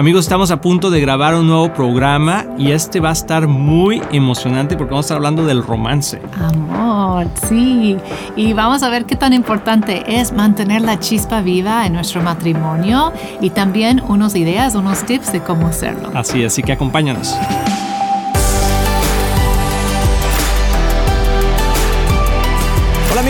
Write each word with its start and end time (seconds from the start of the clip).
Amigos, 0.00 0.24
estamos 0.24 0.50
a 0.50 0.62
punto 0.62 0.88
de 0.90 0.98
grabar 0.98 1.34
un 1.34 1.46
nuevo 1.46 1.74
programa 1.74 2.46
y 2.56 2.72
este 2.72 3.00
va 3.00 3.10
a 3.10 3.12
estar 3.12 3.46
muy 3.46 4.00
emocionante 4.12 4.74
porque 4.74 4.92
vamos 4.92 5.04
a 5.04 5.08
estar 5.08 5.16
hablando 5.18 5.44
del 5.44 5.62
romance. 5.62 6.22
Amor, 6.42 7.26
sí. 7.46 7.98
Y 8.34 8.54
vamos 8.54 8.82
a 8.82 8.88
ver 8.88 9.04
qué 9.04 9.14
tan 9.14 9.34
importante 9.34 10.02
es 10.06 10.32
mantener 10.32 10.80
la 10.80 10.98
chispa 10.98 11.42
viva 11.42 11.84
en 11.84 11.92
nuestro 11.92 12.22
matrimonio 12.22 13.12
y 13.42 13.50
también 13.50 14.00
unas 14.08 14.34
ideas, 14.36 14.74
unos 14.74 15.04
tips 15.04 15.34
de 15.34 15.42
cómo 15.42 15.66
hacerlo. 15.66 16.10
Así, 16.14 16.42
así 16.44 16.62
que 16.62 16.72
acompáñanos. 16.72 17.36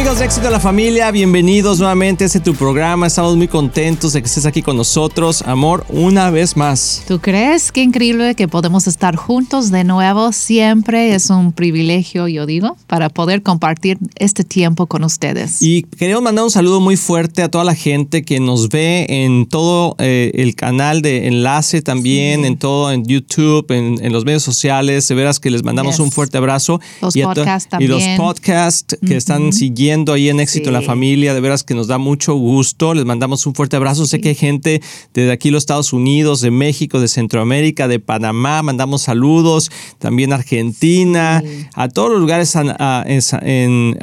Amigos 0.01 0.19
de 0.19 0.25
Éxito 0.25 0.46
de 0.46 0.53
la 0.53 0.61
Familia, 0.61 1.11
bienvenidos 1.11 1.79
nuevamente 1.79 2.25
a 2.25 2.27
este 2.27 2.41
tu 2.41 2.55
programa. 2.55 3.07
Estamos 3.07 3.37
muy 3.37 3.49
contentos 3.49 4.14
de 4.14 4.23
que 4.23 4.29
estés 4.29 4.46
aquí 4.46 4.62
con 4.62 4.75
nosotros. 4.75 5.43
Amor, 5.43 5.85
una 5.91 6.30
vez 6.30 6.57
más. 6.57 7.05
¿Tú 7.07 7.21
crees? 7.21 7.71
Qué 7.71 7.82
increíble 7.82 8.35
que 8.35 8.49
podemos 8.49 8.86
estar 8.86 9.17
juntos 9.17 9.71
de 9.71 9.85
nuevo. 9.85 10.32
Siempre 10.32 11.14
es 11.14 11.29
un 11.29 11.53
privilegio, 11.53 12.29
yo 12.29 12.46
digo, 12.46 12.79
para 12.86 13.11
poder 13.11 13.43
compartir 13.43 13.99
este 14.17 14.43
tiempo 14.43 14.86
con 14.86 15.05
ustedes. 15.05 15.61
Y 15.61 15.82
queremos 15.82 16.22
mandar 16.22 16.46
un 16.46 16.50
saludo 16.50 16.80
muy 16.80 16.96
fuerte 16.96 17.43
a 17.43 17.50
toda 17.50 17.64
la 17.64 17.75
gente 17.75 18.22
que 18.22 18.41
nos 18.41 18.71
ve 18.71 19.05
en 19.07 19.44
todo 19.44 19.96
eh, 19.99 20.30
el 20.36 20.55
canal 20.55 21.03
de 21.03 21.27
enlace 21.27 21.82
también, 21.82 22.46
en 22.46 22.57
todo, 22.57 22.91
en 22.91 23.05
YouTube, 23.05 23.71
en, 23.71 24.11
los 24.11 24.25
medios 24.25 24.44
sociales. 24.44 25.07
De 25.08 25.14
veras 25.14 25.41
que 25.41 25.50
les 25.50 25.63
mandamos 25.63 25.99
un 25.99 26.11
fuerte 26.11 26.39
abrazo. 26.39 26.80
Los 27.03 27.14
podcasts 27.14 27.69
también. 27.69 27.91
Y 27.91 27.94
los 27.94 28.05
podcasts 28.17 28.96
que 29.07 29.19
están 29.19 29.53
siguiendo 29.53 29.89
siguiendo 29.90 30.12
ahí 30.12 30.29
en 30.29 30.39
Éxito 30.39 30.68
en 30.68 30.75
la 30.75 30.82
Familia. 30.82 31.35
De 31.35 31.40
veras 31.40 31.64
que 31.64 31.75
nos 31.75 31.89
da 31.89 31.99
mucho 31.99 32.34
gusto. 32.34 32.94
Les 32.94 33.05
mandamos 33.05 33.44
un 33.47 33.55
fuerte 33.55 33.75
abrazo. 33.75 34.06
Sé 34.06 34.20
que 34.20 34.28
hay 34.28 34.34
gente 34.36 34.80
desde 35.14 35.33
aquí, 35.33 35.50
los 35.50 35.62
Estados 35.62 35.92
Unidos, 35.92 36.41
de 36.42 36.53
México, 36.53 37.00
de 37.00 37.08
Centroamérica, 37.08 37.89
de 37.89 37.98
Panamá. 37.98 38.62
Mandamos 38.62 39.03
saludos. 39.03 39.72
También 39.98 40.33
Argentina, 40.33 41.42
a 41.74 41.88
todos 41.88 42.11
los 42.11 42.20
lugares 42.20 42.55
en, 42.55 43.98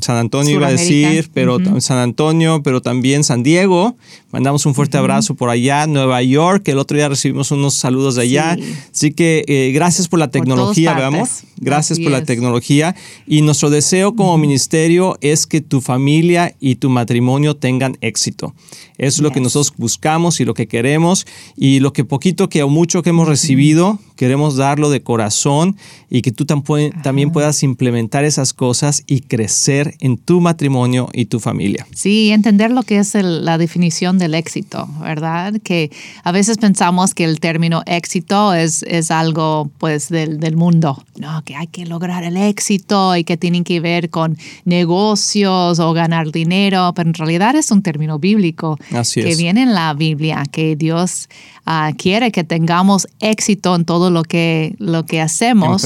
San 0.00 0.16
Antonio, 0.16 0.54
iba 0.54 0.66
a 0.66 0.72
decir, 0.72 1.30
pero 1.32 1.58
San 1.80 1.98
Antonio, 1.98 2.60
pero 2.64 2.82
también 2.82 3.22
San 3.22 3.44
Diego. 3.44 3.96
Mandamos 4.32 4.66
un 4.66 4.74
fuerte 4.74 4.98
abrazo 4.98 5.36
por 5.36 5.50
allá. 5.50 5.86
Nueva 5.86 6.20
York, 6.22 6.66
el 6.68 6.78
otro 6.78 6.96
día 6.96 7.08
recibimos 7.08 7.52
unos 7.52 7.74
saludos 7.74 8.16
de 8.16 8.22
allá. 8.22 8.56
Así 8.92 9.12
que 9.12 9.44
eh, 9.46 9.70
gracias 9.72 10.08
por 10.08 10.18
la 10.18 10.32
tecnología, 10.32 10.94
veamos. 10.94 11.44
Gracias 11.60 12.00
por 12.00 12.10
la 12.10 12.24
tecnología. 12.24 12.96
Y 13.26 13.42
nuestro 13.42 13.70
deseo 13.70 14.16
como 14.16 14.36
ministerio 14.36 15.17
es 15.20 15.46
que 15.46 15.60
tu 15.60 15.80
familia 15.80 16.54
y 16.60 16.76
tu 16.76 16.90
matrimonio 16.90 17.56
tengan 17.56 17.96
éxito. 18.00 18.54
Eso 18.98 19.16
es 19.16 19.20
lo 19.20 19.32
que 19.32 19.40
nosotros 19.40 19.72
buscamos 19.76 20.40
y 20.40 20.44
lo 20.44 20.54
que 20.54 20.68
queremos 20.68 21.26
y 21.56 21.80
lo 21.80 21.92
que 21.92 22.04
poquito 22.04 22.48
que 22.48 22.62
o 22.62 22.68
mucho 22.68 23.02
que 23.02 23.10
hemos 23.10 23.28
recibido, 23.28 23.98
queremos 24.18 24.56
darlo 24.56 24.90
de 24.90 25.00
corazón 25.00 25.76
y 26.10 26.22
que 26.22 26.32
tú 26.32 26.44
también 26.44 27.30
puedas 27.30 27.62
implementar 27.62 28.24
esas 28.24 28.52
cosas 28.52 29.04
y 29.06 29.20
crecer 29.20 29.94
en 30.00 30.18
tu 30.18 30.40
matrimonio 30.40 31.08
y 31.12 31.26
tu 31.26 31.38
familia. 31.38 31.86
Sí, 31.94 32.30
entender 32.30 32.72
lo 32.72 32.82
que 32.82 32.98
es 32.98 33.14
la 33.14 33.58
definición 33.58 34.18
del 34.18 34.34
éxito, 34.34 34.88
¿verdad? 35.00 35.54
Que 35.62 35.92
a 36.24 36.32
veces 36.32 36.58
pensamos 36.58 37.14
que 37.14 37.22
el 37.22 37.38
término 37.38 37.82
éxito 37.86 38.54
es, 38.54 38.82
es 38.82 39.12
algo 39.12 39.70
pues 39.78 40.08
del, 40.08 40.40
del 40.40 40.56
mundo, 40.56 41.00
¿no? 41.16 41.44
Que 41.44 41.54
hay 41.54 41.68
que 41.68 41.86
lograr 41.86 42.24
el 42.24 42.36
éxito 42.36 43.14
y 43.14 43.22
que 43.22 43.36
tienen 43.36 43.62
que 43.62 43.78
ver 43.78 44.10
con 44.10 44.36
negocios 44.64 45.78
o 45.78 45.92
ganar 45.92 46.32
dinero, 46.32 46.92
pero 46.96 47.08
en 47.08 47.14
realidad 47.14 47.54
es 47.54 47.70
un 47.70 47.82
término 47.82 48.18
bíblico 48.18 48.78
que 49.14 49.36
viene 49.36 49.62
en 49.62 49.74
la 49.74 49.94
Biblia, 49.94 50.42
que 50.50 50.74
Dios 50.74 51.28
uh, 51.68 51.94
quiere 51.96 52.32
que 52.32 52.42
tengamos 52.42 53.06
éxito 53.20 53.76
en 53.76 53.84
todo 53.84 54.07
lo 54.10 54.22
que, 54.22 54.74
lo 54.78 55.06
que 55.06 55.20
hacemos. 55.20 55.84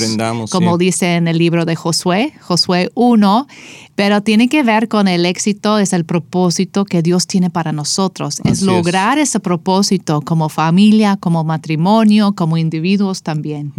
como 0.51 0.78
dice 0.78 1.17
en 1.17 1.28
el 1.28 1.39
libro 1.39 1.65
de 1.65 1.77
Josué, 1.77 2.33
Josué 2.41 2.91
1, 2.95 3.47
pero 3.95 4.23
tiene 4.23 4.48
que 4.48 4.63
ver 4.63 4.89
con 4.89 5.07
el 5.07 5.27
éxito, 5.27 5.79
es 5.79 5.92
el 5.92 6.05
propósito 6.05 6.85
que 6.85 7.03
Dios 7.03 7.27
tiene 7.27 7.51
para 7.51 7.73
nosotros, 7.73 8.41
es 8.45 8.63
lograr 8.63 9.19
ese 9.19 9.39
propósito 9.39 10.23
como 10.23 10.48
familia, 10.48 11.17
como 11.17 11.45
matrimonio, 11.45 12.33
como 12.33 12.57
individuos 12.57 13.23
también. 13.23 13.73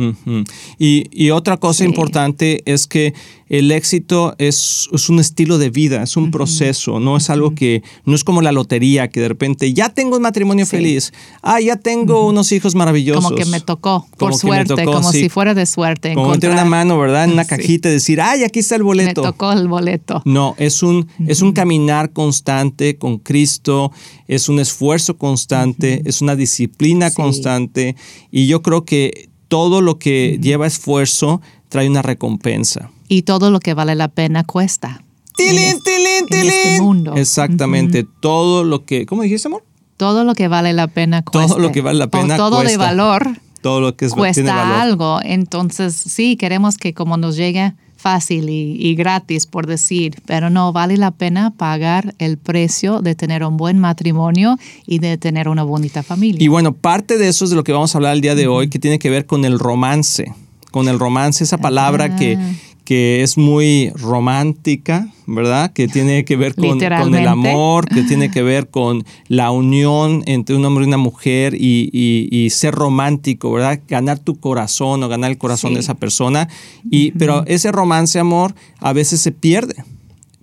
y, 0.78 1.06
y, 1.12 1.32
otra 1.32 1.58
cosa 1.58 1.84
importante 1.84 2.62
es 2.66 2.86
que 2.88 3.14
el 3.50 3.72
éxito 3.72 4.36
es, 4.38 4.90
es, 4.92 5.10
un 5.10 5.20
estilo 5.20 5.58
de 5.58 5.70
vida, 5.70 6.02
es 6.04 6.18
un 6.18 6.32
proceso, 6.32 7.00
no 7.00 7.18
es 7.18 7.30
algo 7.30 7.54
que, 7.54 7.84
no 8.06 8.16
es 8.16 8.24
como 8.24 8.42
la 8.42 8.52
lotería, 8.52 9.10
que 9.10 9.20
de 9.20 9.28
repente 9.28 9.74
ya 9.74 9.90
tengo 9.90 10.18
un 10.18 10.24
matrimonio 10.24 10.66
feliz, 10.66 11.14
ah, 11.42 11.60
ya 11.60 11.76
tengo 11.76 12.28
unos 12.28 12.52
hijos 12.52 12.76
maravillosos. 12.76 13.24
Como 13.24 13.36
que 13.36 13.46
me 13.46 13.62
tocó, 13.62 14.08
por 14.18 14.34
suerte, 14.34 14.86
como 14.86 15.12
si 15.12 15.30
fuera 15.30 15.54
de 15.54 15.66
suerte. 15.66 16.14
Como 16.14 16.30
meter 16.30 16.50
una 16.50 16.66
mano, 16.66 16.98
¿verdad? 16.98 17.26
En 17.26 17.32
una 17.34 17.46
cajita 17.46 17.90
y 17.90 17.94
decir, 17.94 18.22
ay, 18.22 18.44
aquí 18.44 18.60
está 18.60 18.76
el 18.76 18.84
boleto. 18.84 19.22
Me 19.22 19.28
tocó 19.28 19.52
el 19.52 19.68
boleto. 19.68 20.03
No, 20.26 20.56
es 20.58 20.84
un, 20.84 21.08
es 21.28 21.42
un 21.42 21.54
caminar 21.54 22.12
constante 22.12 22.98
con 22.98 23.18
Cristo, 23.18 23.92
es 24.28 24.50
un 24.50 24.60
esfuerzo 24.60 25.18
constante, 25.18 26.02
es 26.06 26.22
una 26.22 26.36
disciplina 26.36 27.12
constante 27.12 27.96
y 28.32 28.48
yo 28.48 28.62
creo 28.62 28.86
que 28.86 29.30
todo 29.48 29.82
lo 29.82 30.00
que 30.00 30.40
lleva 30.42 30.68
esfuerzo 30.68 31.42
trae 31.70 31.90
una 31.90 32.02
recompensa. 32.02 32.92
Y 33.08 33.24
todo 33.24 33.52
lo 33.52 33.60
que 33.60 33.74
vale 33.74 33.96
la 33.96 34.08
pena 34.08 34.44
cuesta. 34.44 35.04
¡Tilín, 35.36 35.80
tilín, 35.84 36.28
tilín! 36.28 36.50
este 36.50 36.82
mundo. 36.82 37.14
Exactamente, 37.16 38.06
todo 38.20 38.64
lo 38.64 38.86
que, 38.86 39.06
¿cómo 39.06 39.24
dijiste, 39.24 39.48
amor? 39.48 39.64
todo 40.04 40.26
lo 40.26 40.36
que 40.36 40.50
vale 40.50 40.74
la 40.74 40.88
pena 40.88 41.24
cuesta. 41.24 41.54
Todo 41.54 41.60
lo 41.60 41.72
que 41.72 41.82
vale 41.82 42.00
la 42.00 42.08
pena 42.08 42.36
todo 42.36 42.62
de 42.62 42.76
valor. 42.76 43.38
Todo 43.62 43.80
lo 43.80 43.96
que 43.96 44.06
es, 44.06 44.14
cuesta 44.14 44.82
algo. 44.82 45.20
Entonces, 45.24 45.96
sí, 45.96 46.36
queremos 46.36 46.78
que 46.78 46.94
como 46.94 47.16
nos 47.16 47.38
llegue 47.38 47.74
fácil 48.04 48.50
y, 48.50 48.96
gratis, 48.96 49.48
por 49.48 49.66
decir, 49.66 50.22
pero 50.26 50.50
no 50.50 50.74
vale 50.74 50.98
la 50.98 51.12
pena 51.12 51.52
pagar 51.56 52.14
el 52.20 52.38
precio 52.38 53.02
de 53.02 53.16
tener 53.16 53.46
un 53.46 53.56
buen 53.56 53.80
matrimonio 53.80 54.58
y 54.86 55.00
de 55.00 55.18
tener 55.18 55.48
una 55.48 55.64
bonita 55.64 56.04
familia. 56.04 56.44
Y 56.44 56.50
bueno, 56.50 56.74
parte 56.74 57.18
de 57.18 57.30
eso 57.30 57.46
es 57.46 57.52
de 57.52 57.56
lo 57.56 57.64
que 57.64 57.72
vamos 57.72 57.96
a 57.96 57.98
hablar 57.98 58.14
el 58.14 58.20
día 58.20 58.36
de 58.36 58.48
hoy, 58.48 58.70
que 58.70 58.78
tiene 58.78 59.00
que 59.00 59.10
ver 59.10 59.26
con 59.26 59.46
el 59.46 59.58
romance, 59.58 60.34
con 60.72 60.90
el 60.90 61.00
romance, 61.00 61.46
esa 61.46 61.60
palabra 61.60 62.18
que 62.18 62.38
ah 62.38 62.54
que 62.73 62.73
es 62.88 63.38
muy 63.38 63.92
romántica, 63.96 65.08
¿verdad? 65.26 65.72
Que 65.72 65.88
tiene 65.88 66.26
que 66.26 66.36
ver 66.36 66.54
con, 66.56 66.82
el 66.82 67.28
amor, 67.28 67.88
que 67.88 68.04
tiene 68.04 68.30
que 68.32 68.44
ver 68.44 68.70
con 68.70 69.06
la 69.28 69.52
unión 69.52 70.24
entre 70.26 70.56
un 70.56 70.66
hombre 70.66 70.84
y 70.84 70.88
una 70.88 70.98
mujer 70.98 71.56
y, 71.56 72.50
ser 72.52 72.76
romántico, 72.76 73.52
¿verdad? 73.52 73.80
Ganar 73.88 74.20
tu 74.20 74.40
corazón 74.40 75.02
o 75.04 75.10
ganar 75.10 75.32
el 75.32 75.38
corazón 75.38 75.74
de 75.74 75.80
esa 75.80 75.96
persona. 75.96 76.50
Y, 76.90 77.12
Pero 77.12 77.44
ese 77.48 77.72
romance, 77.72 78.20
amor, 78.20 78.54
a 78.80 78.94
veces 78.94 79.22
se 79.22 79.32
pierde. 79.32 79.76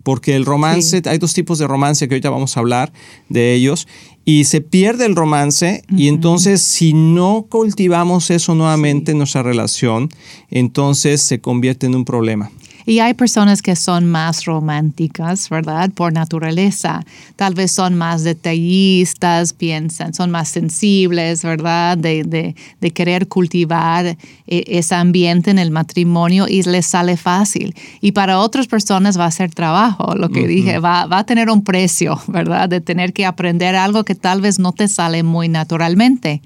Porque 0.02 0.34
el 0.34 0.46
romance, 0.46 1.02
hay 1.04 1.18
dos 1.18 1.34
tipos 1.34 1.58
de 1.58 1.66
romance 1.66 2.08
que 2.08 2.14
ahorita 2.14 2.30
vamos 2.30 2.56
a 2.56 2.60
hablar 2.60 2.90
de 3.28 3.52
ellos, 3.52 3.86
y 4.25 4.44
se 4.44 4.60
pierde 4.60 5.06
el 5.06 5.16
romance 5.16 5.82
y 5.88 6.08
entonces 6.08 6.62
si 6.62 6.92
no 6.92 7.47
cultivamos 7.48 8.31
eso 8.31 8.54
nuevamente 8.54 9.12
en 9.12 9.19
nuestra 9.19 9.42
relación, 9.42 10.08
entonces 10.50 11.22
se 11.22 11.41
convierte 11.41 11.86
en 11.86 11.94
un 11.94 12.04
problema. 12.04 12.50
Y 12.86 12.98
hay 12.98 13.14
personas 13.14 13.62
que 13.62 13.76
son 13.76 14.10
más 14.10 14.44
románticas, 14.47 15.48
¿verdad? 15.48 15.91
Por 15.91 16.12
naturaleza. 16.12 17.04
Tal 17.36 17.54
vez 17.54 17.72
son 17.72 17.94
más 17.94 18.25
detallistas, 18.25 19.53
piensan, 19.53 20.14
son 20.14 20.30
más 20.30 20.48
sensibles, 20.48 21.44
¿verdad? 21.44 21.97
De, 21.98 22.54
querer 22.92 23.28
cultivar 23.28 24.04
eh, 24.06 24.16
ese 24.48 24.94
ambiente 24.97 25.50
en 25.50 25.59
el 25.60 25.70
matrimonio 25.70 26.47
y 26.48 26.62
les 26.64 26.86
sale 26.86 27.16
fácil. 27.16 27.75
Y 28.00 28.12
para 28.12 28.41
otras 28.41 28.66
personas 28.66 29.19
va 29.19 29.26
a 29.26 29.30
ser 29.30 29.54
trabajo, 29.54 30.16
lo 30.16 30.28
que 30.28 30.47
dije, 30.48 30.80
va, 30.80 31.06
a 31.09 31.25
tener 31.25 31.48
un 31.50 31.62
precio, 31.62 32.20
¿verdad? 32.26 32.69
De 32.69 32.80
tener 32.80 33.12
que 33.12 33.25
aprender 33.25 33.76
algo 33.76 34.04
que 34.04 34.09
tal 34.15 34.41
vez 34.41 34.59
no 34.59 34.72
te 34.72 34.88
sale 34.88 35.22
muy 35.22 35.48
naturalmente. 35.48 36.43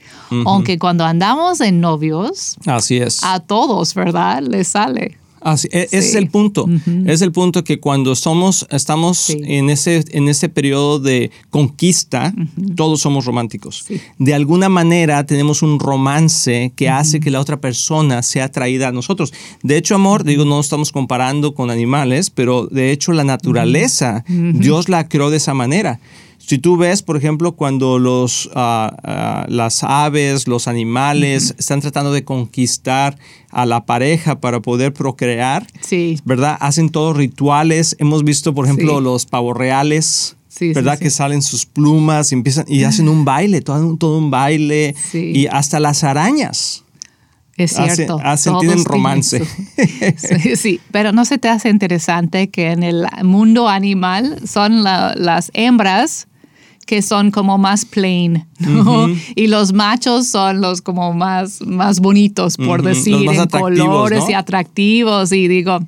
Aunque 0.47 0.79
cuando 0.79 1.05
andamos 1.05 1.61
en 1.61 1.81
novios, 1.81 2.57
Así 2.67 2.97
es. 2.97 3.23
a 3.23 3.41
todos, 3.41 3.95
¿verdad? 3.95 4.43
Les 4.43 4.69
sale. 4.69 5.19
Así, 5.45 5.69
e, 5.71 5.83
Ese 5.93 5.99
es 5.99 6.15
el 6.15 6.29
punto. 6.29 6.67
Es 7.05 7.21
el 7.21 7.31
punto 7.31 7.63
que 7.65 7.79
cuando 7.79 8.17
somos, 8.17 8.67
estamos 8.71 9.29
en, 9.29 9.69
ese, 9.69 10.03
en 10.13 10.29
ese 10.29 10.49
periodo 10.49 10.99
de 10.99 11.31
conquista, 11.51 12.33
todos 12.77 13.03
somos 13.03 13.27
románticos. 13.27 13.85
De 14.19 14.35
alguna 14.35 14.71
manera 14.71 15.27
tenemos 15.27 15.61
un 15.63 15.79
romance 15.79 16.73
que 16.75 16.89
hace 16.89 17.21
que 17.21 17.31
la 17.31 17.41
otra 17.41 17.61
persona 17.61 18.23
sea 18.23 18.47
atraída 18.47 18.89
a 18.89 18.93
nosotros. 18.93 19.35
De 19.63 19.77
hecho, 19.77 19.95
amor, 19.95 20.25
digo, 20.25 20.47
no 20.47 20.59
estamos 20.59 20.93
comparando 20.93 21.55
con 21.55 21.71
animales, 21.71 22.31
pero 22.31 22.67
de 22.67 22.91
hecho 22.91 23.13
la 23.13 23.25
naturaleza, 23.25 24.25
Dios 24.27 24.89
la 24.89 25.09
creó 25.09 25.29
de 25.29 25.37
esa 25.37 25.53
manera. 25.53 26.01
Si 26.47 26.59
tú 26.59 26.77
ves, 26.77 27.03
por 27.03 27.17
ejemplo, 27.17 27.53
cuando 27.53 27.99
los, 27.99 28.51
ah, 28.55 29.47
las 29.49 29.83
aves, 29.83 30.47
los 30.47 30.69
animales 30.69 31.55
están 31.59 31.81
tratando 31.81 32.13
de 32.13 32.25
conquistar 32.25 33.17
a 33.51 33.65
la 33.67 33.87
pareja 33.87 34.41
para 34.41 34.61
poder 34.61 34.93
procrear, 34.93 35.67
sí. 35.81 36.19
¿verdad? 36.25 36.57
Hacen 36.61 36.91
todos 36.91 37.17
rituales. 37.17 37.97
Hemos 37.99 38.25
visto, 38.25 38.55
por 38.55 38.67
ejemplo, 38.67 39.01
los 39.01 39.27
pavos 39.27 39.57
reales 39.57 40.37
Sí, 40.49 40.69
sí, 40.69 40.73
¿verdad? 40.75 40.99
sí. 40.99 41.05
Que 41.05 41.11
salen 41.11 41.43
sus 41.43 41.67
plumas 41.67 42.31
y 42.31 42.37
empiezan 42.37 42.65
y 42.69 42.85
hacen 42.85 43.09
un 43.09 43.25
baile, 43.25 43.61
todo, 43.61 43.85
un- 43.85 43.99
todo 43.99 44.19
un 44.19 44.31
baile. 44.31 44.95
Sí. 45.11 45.33
Y 45.35 45.47
hasta 45.49 45.81
las 45.81 46.05
arañas. 46.05 46.85
Es 47.57 47.73
cierto. 47.73 48.19
hacen- 48.23 48.59
tienen 48.61 48.85
romance. 48.85 49.43
sí, 50.17 50.57
sí, 50.57 50.81
pero 50.93 51.11
no 51.13 51.25
se 51.25 51.39
te 51.39 51.49
hace 51.49 51.71
interesante 51.71 52.51
que 52.51 52.71
en 52.71 52.83
el 52.83 53.07
mundo 53.25 53.69
animal 53.69 54.41
son 54.47 54.83
la- 54.85 55.15
las 55.17 55.51
hembras 55.55 56.29
que 56.85 57.03
son 57.03 57.31
como 57.31 57.59
más 57.59 57.85
plain, 57.85 58.47
¿no? 58.59 59.09
Y 59.35 59.47
los 59.49 59.73
machos 59.73 60.29
son 60.29 60.61
los 60.61 60.81
como 60.81 61.13
más, 61.13 61.61
más 61.67 62.01
bonitos, 62.01 62.57
por 62.57 62.83
decir, 62.83 63.29
en 63.29 63.47
colores 63.49 64.25
¿no? 64.25 64.31
y 64.31 64.35
atractivos. 64.35 65.33
Y 65.33 65.49
digo, 65.49 65.81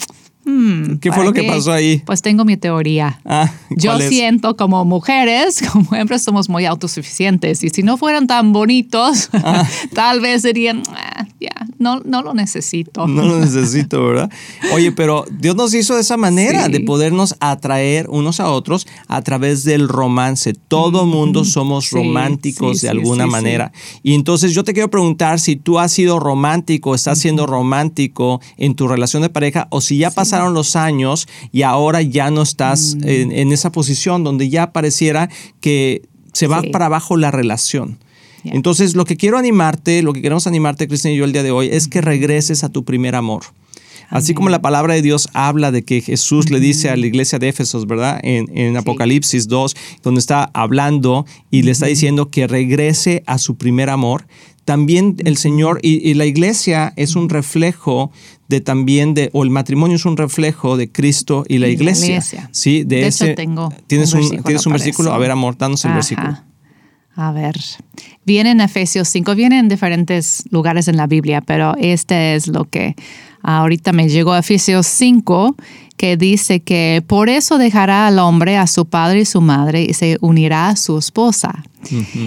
hmm, 0.47 0.97
¿Qué 1.01 1.11
fue 1.11 1.17
¿para 1.19 1.25
lo 1.27 1.33
que 1.33 1.43
pasó 1.45 1.73
ahí? 1.73 2.03
Pues 2.07 2.23
tengo 2.23 2.45
mi 2.45 2.57
teoría. 2.57 3.21
Ah, 3.25 3.51
Yo 3.71 3.91
¿cuál 3.93 4.03
es? 4.03 4.09
siento 4.09 4.57
como 4.57 4.85
mujeres, 4.85 5.61
como 5.73 5.95
hembras, 5.95 6.23
somos 6.23 6.49
muy 6.49 6.65
autosuficientes 6.67 7.63
y 7.65 7.69
si 7.71 7.83
no 7.83 7.97
fueran 7.99 8.27
tan 8.27 8.53
bonitos, 8.53 9.29
Ah. 9.33 9.69
tal 9.95 10.21
vez 10.21 10.43
dirían, 10.43 10.83
"Ah, 10.91 11.27
ya, 11.41 11.51
no, 11.79 12.01
no 12.05 12.23
lo 12.23 12.33
necesito. 12.35 13.07
No 13.07 13.23
lo 13.27 13.39
necesito, 13.41 14.05
¿verdad? 14.07 14.31
Oye, 14.75 14.93
pero 14.93 15.25
Dios 15.31 15.57
nos 15.57 15.75
hizo 15.75 15.95
de 15.95 16.01
esa 16.01 16.17
manera, 16.17 16.67
Sí. 16.67 16.73
de 16.73 16.81
podernos 16.81 17.35
atraer 17.41 18.07
unos 18.09 18.41
a 18.41 18.51
otros 18.51 18.87
a 19.09 19.21
través 19.23 19.65
del 19.65 19.89
romance. 19.89 20.55
Todo 20.55 21.05
mundo 21.07 21.45
somos 21.45 21.87
Sí, 21.87 21.97
románticos 21.97 22.79
sí, 22.81 22.87
de 22.87 22.91
alguna 22.91 23.27
manera. 23.27 23.73
Y 24.03 24.15
entonces 24.15 24.53
yo 24.55 24.65
te 24.65 24.73
quiero 24.73 24.91
preguntar 24.91 25.39
si 25.41 25.57
tú 25.57 25.79
has 25.79 25.93
sido 25.93 26.19
romántico, 26.19 26.95
estás 26.95 27.19
siendo 27.19 27.47
romántico 27.47 28.41
en 28.57 28.75
tu 28.75 28.89
relación 28.89 29.23
de 29.23 29.29
pareja 29.31 29.67
o 29.71 29.81
si 29.81 29.99
ya 29.99 30.11
pasaron 30.37 30.55
los 30.55 30.77
años 30.77 31.27
y 31.53 31.63
ahora 31.63 32.03
ya 32.03 32.31
no 32.31 32.43
estás 32.43 32.95
Mm. 32.97 33.09
en, 33.09 33.33
en 33.33 33.53
esa 33.53 33.71
posición 33.73 34.25
donde 34.25 34.49
ya 34.49 34.73
pareciera 34.73 35.29
que 35.61 36.03
se 36.33 36.47
va 36.47 36.61
Sí. 36.63 36.69
para 36.71 36.87
abajo 36.87 37.17
la 37.17 37.31
relación. 37.31 37.99
Entonces, 38.45 38.95
lo 38.95 39.05
que 39.05 39.17
quiero 39.17 39.39
animarte, 39.39 40.03
lo 40.03 40.13
que 40.13 40.23
queremos 40.23 40.47
animarte, 40.47 40.87
Cristina 40.87 41.13
y 41.13 41.17
yo 41.17 41.25
el 41.25 41.33
día 41.33 41.43
de 41.43 41.51
hoy, 41.51 41.69
es 41.73 41.89
que 41.89 42.01
regreses 42.01 42.63
a 42.63 42.69
tu 42.69 42.85
primer 42.85 43.15
amor. 43.17 43.43
Así 44.09 44.35
como 44.35 44.51
la 44.51 44.63
palabra 44.63 44.95
de 44.95 45.03
Dios 45.03 45.29
habla 45.33 45.73
de 45.73 45.83
que 45.85 46.01
Jesús 46.01 46.49
le 46.51 46.61
dice 46.61 46.91
a 46.91 46.97
la 46.97 47.07
iglesia 47.07 47.41
de 47.41 47.49
Éfesos, 47.49 47.89
¿verdad? 47.89 48.21
En, 48.23 48.57
en 48.57 48.77
Apocalipsis 48.77 49.49
2, 49.49 49.75
donde 50.05 50.21
está 50.21 50.49
hablando 50.55 51.27
y 51.51 51.63
le 51.63 51.73
está 51.73 51.87
diciendo 51.87 52.31
que 52.31 52.47
regrese 52.47 53.25
a 53.27 53.39
su 53.39 53.57
primer 53.57 53.91
amor. 53.91 54.29
También 54.67 55.17
el 55.25 55.39
Señor 55.39 55.79
y, 55.81 56.07
y 56.07 56.13
la 56.15 56.27
iglesia 56.27 56.93
es 56.97 57.17
un 57.17 57.31
reflejo 57.31 58.11
de 58.49 58.61
también 58.61 59.15
de, 59.15 59.31
o 59.33 59.43
el 59.45 59.51
matrimonio 59.51 59.97
es 59.97 60.05
un 60.05 60.17
reflejo 60.19 60.77
de 60.77 60.91
Cristo 60.93 61.45
y 61.49 61.59
la 61.59 61.69
Y 61.69 61.71
la 61.71 61.75
iglesia. 61.83 62.07
iglesia. 62.09 62.49
Sí, 62.53 62.83
de, 62.85 62.97
De 62.97 63.07
hecho, 63.07 63.25
ese. 63.25 63.35
tengo 63.35 63.73
¿Tienes 63.87 64.13
un 64.13 64.21
versículo 64.21 64.43
¿tienes 64.45 64.67
un 64.67 64.73
para 64.73 64.85
versículo? 64.85 65.09
eso. 65.09 65.17
A 65.17 65.19
ver, 65.19 65.31
amor, 65.31 65.57
danos 65.57 65.83
el 65.85 65.91
Ajá. 65.93 65.97
versículo. 65.97 66.39
A 67.19 67.33
ver, 67.33 67.55
viene 68.27 68.51
en 68.51 68.61
Efesios 68.61 69.09
5, 69.09 69.35
viene 69.35 69.59
en 69.59 69.69
diferentes 69.71 70.45
lugares 70.51 70.87
en 70.89 70.99
la 70.99 71.07
Biblia, 71.07 71.41
pero 71.41 71.75
este 71.79 72.35
es 72.35 72.47
lo 72.47 72.65
que 72.67 72.95
ahorita 73.43 73.93
me 73.93 74.09
llegó 74.11 74.33
a 74.35 74.41
Efesios 74.41 74.87
5, 74.87 75.57
que 75.97 76.19
dice 76.19 76.61
que 76.61 77.03
por 77.07 77.31
eso 77.31 77.57
dejará 77.57 78.07
al 78.07 78.19
hombre 78.19 78.59
a 78.59 78.67
su 78.67 78.85
padre 78.85 79.21
y 79.21 79.25
su 79.25 79.41
madre 79.41 79.87
y 79.89 79.95
se 79.95 80.19
unirá 80.21 80.69
a 80.69 80.77
su 80.77 80.99
esposa. 80.99 81.63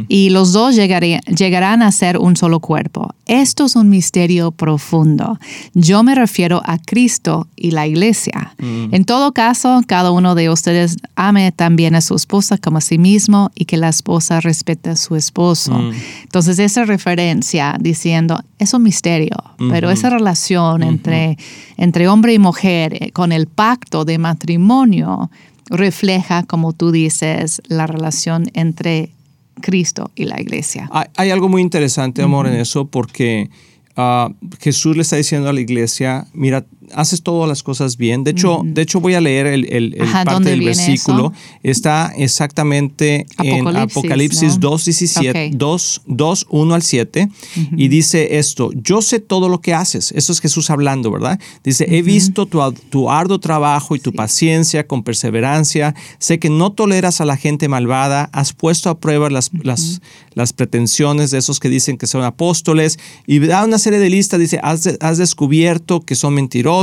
Y 0.08 0.30
los 0.30 0.54
dos 0.54 0.76
llegaría- 0.76 1.22
llegarán 1.22 1.82
a 1.82 1.92
ser 1.92 2.18
un 2.18 2.36
solo 2.36 2.60
cuerpo. 2.60 3.10
Esto 3.26 3.66
es 3.66 3.76
un 3.76 3.90
misterio 3.90 4.52
profundo. 4.52 5.38
Yo 5.74 6.04
me 6.04 6.16
refiero 6.16 6.62
a 6.66 6.78
Cristo 6.80 7.48
y 7.56 7.72
la 7.72 7.86
iglesia. 7.88 8.56
En 8.92 9.06
todo 9.06 9.34
caso, 9.34 9.82
cada 9.88 10.12
uno 10.12 10.36
de 10.36 10.50
ustedes 10.50 10.98
ame 11.16 11.52
también 11.52 11.96
a 11.96 12.02
su 12.02 12.16
esposa 12.16 12.58
como 12.58 12.78
a 12.80 12.82
sí 12.82 12.98
mismo 12.98 13.52
y 13.56 13.66
que 13.66 13.78
la 13.78 13.90
esposa 13.90 14.40
respete 14.42 14.90
a 14.90 14.96
su 14.96 15.16
esposo. 15.16 15.80
Entonces, 16.24 16.60
esa 16.60 16.86
referencia 16.86 17.76
diciendo, 17.80 18.40
es 18.58 18.74
un 18.74 18.84
misterio, 18.84 19.36
pero 19.70 19.90
esa 19.92 20.10
relación 20.10 20.84
entre, 20.84 21.38
entre 21.78 22.08
hombre 22.08 22.34
y 22.34 22.40
mujer 22.40 22.94
eh, 23.04 23.12
con 23.12 23.32
el 23.32 23.48
pacto 23.48 24.06
de 24.06 24.18
matrimonio 24.18 25.30
refleja, 25.70 26.44
como 26.44 26.74
tú 26.74 26.92
dices, 26.92 27.62
la 27.68 27.86
relación 27.88 28.46
entre 28.54 29.12
Cristo 29.60 30.12
y 30.16 30.26
la 30.26 30.40
iglesia. 30.40 30.90
Hay, 30.92 31.08
hay 31.16 31.30
algo 31.32 31.50
muy 31.50 31.62
interesante, 31.62 32.22
amor, 32.22 32.48
en 32.48 32.56
eso, 32.56 32.88
porque 32.88 33.50
ah, 33.96 34.30
Jesús 34.60 34.96
le 34.96 35.02
está 35.04 35.16
diciendo 35.16 35.50
a 35.50 35.54
la 35.54 35.62
iglesia, 35.62 36.28
mira, 36.34 36.66
haces 36.94 37.22
todas 37.22 37.48
las 37.48 37.64
cosas 37.64 37.98
bien. 37.98 38.24
De 38.24 38.32
hecho, 38.32 38.62
de 38.64 38.82
hecho 38.82 39.00
voy 39.00 39.14
a 39.16 39.22
leer 39.22 39.46
el, 39.48 39.66
el- 39.72 39.94
el 39.96 40.02
Ajá, 40.02 40.24
parte 40.26 40.34
¿dónde 40.34 40.50
del 40.52 40.62
versículo. 40.62 41.34
eso? 41.34 41.60
Está 41.64 42.14
exactamente 42.18 43.26
en 43.44 43.66
Apocalipsis, 43.78 44.54
¿no? 44.56 44.70
2, 44.72 44.86
17, 44.86 45.48
Ok. 45.50 45.56
2, 45.58 46.02
2, 46.08 46.46
1 46.50 46.74
al 46.76 46.82
7, 46.82 47.30
y 47.78 47.88
dice 47.90 48.38
esto, 48.40 48.72
yo 48.74 49.02
sé 49.02 49.20
todo 49.20 49.50
lo 49.50 49.62
que 49.62 49.74
haces. 49.74 50.12
Eso 50.14 50.32
es 50.32 50.40
Jesús 50.42 50.70
hablando, 50.70 51.12
¿verdad? 51.12 51.40
Dice, 51.64 51.86
he 51.90 52.02
visto 52.02 52.46
tu, 52.46 52.60
tu 52.90 53.10
arduo 53.10 53.40
trabajo 53.40 53.96
y 53.96 54.00
tu 54.00 54.14
paciencia 54.14 54.88
con 54.88 55.04
perseverancia. 55.04 55.94
Sé 56.18 56.40
que 56.40 56.50
no 56.50 56.72
toleras 56.72 57.22
a 57.22 57.26
la 57.26 57.38
gente 57.38 57.68
malvada. 57.68 58.30
Has 58.34 58.54
puesto 58.54 58.90
a 58.90 59.00
prueba 59.00 59.30
las, 59.30 59.52
las, 59.64 60.02
las 60.34 60.54
pretensiones 60.54 61.32
de 61.32 61.38
esos 61.40 61.60
que 61.60 61.70
dicen 61.70 61.98
que 61.98 62.08
son 62.08 62.24
apóstoles. 62.24 62.98
Y 63.28 63.40
da 63.40 63.64
una 63.66 63.78
serie 63.80 64.00
de 64.00 64.10
listas. 64.10 64.40
Dice, 64.40 64.60
has, 64.64 64.88
has 65.02 65.18
descubierto 65.18 66.02
que 66.02 66.16
son 66.16 66.34
mentirosos. 66.34 66.79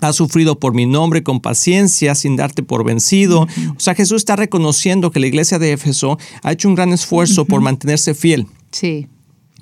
Has 0.00 0.16
sufrido 0.16 0.58
por 0.60 0.74
mi 0.74 0.84
nombre 0.84 1.22
con 1.22 1.40
paciencia 1.40 2.14
sin 2.14 2.36
darte 2.36 2.62
por 2.62 2.84
vencido. 2.84 3.42
O 3.76 3.80
sea, 3.80 3.94
Jesús 3.94 4.16
está 4.18 4.36
reconociendo 4.36 5.10
que 5.10 5.20
la 5.20 5.26
iglesia 5.26 5.58
de 5.58 5.72
Éfeso 5.72 6.18
ha 6.42 6.52
hecho 6.52 6.68
un 6.68 6.74
gran 6.74 6.92
esfuerzo 6.92 7.46
por 7.46 7.62
mantenerse 7.62 8.14
fiel. 8.14 8.46
Sí. 8.72 9.06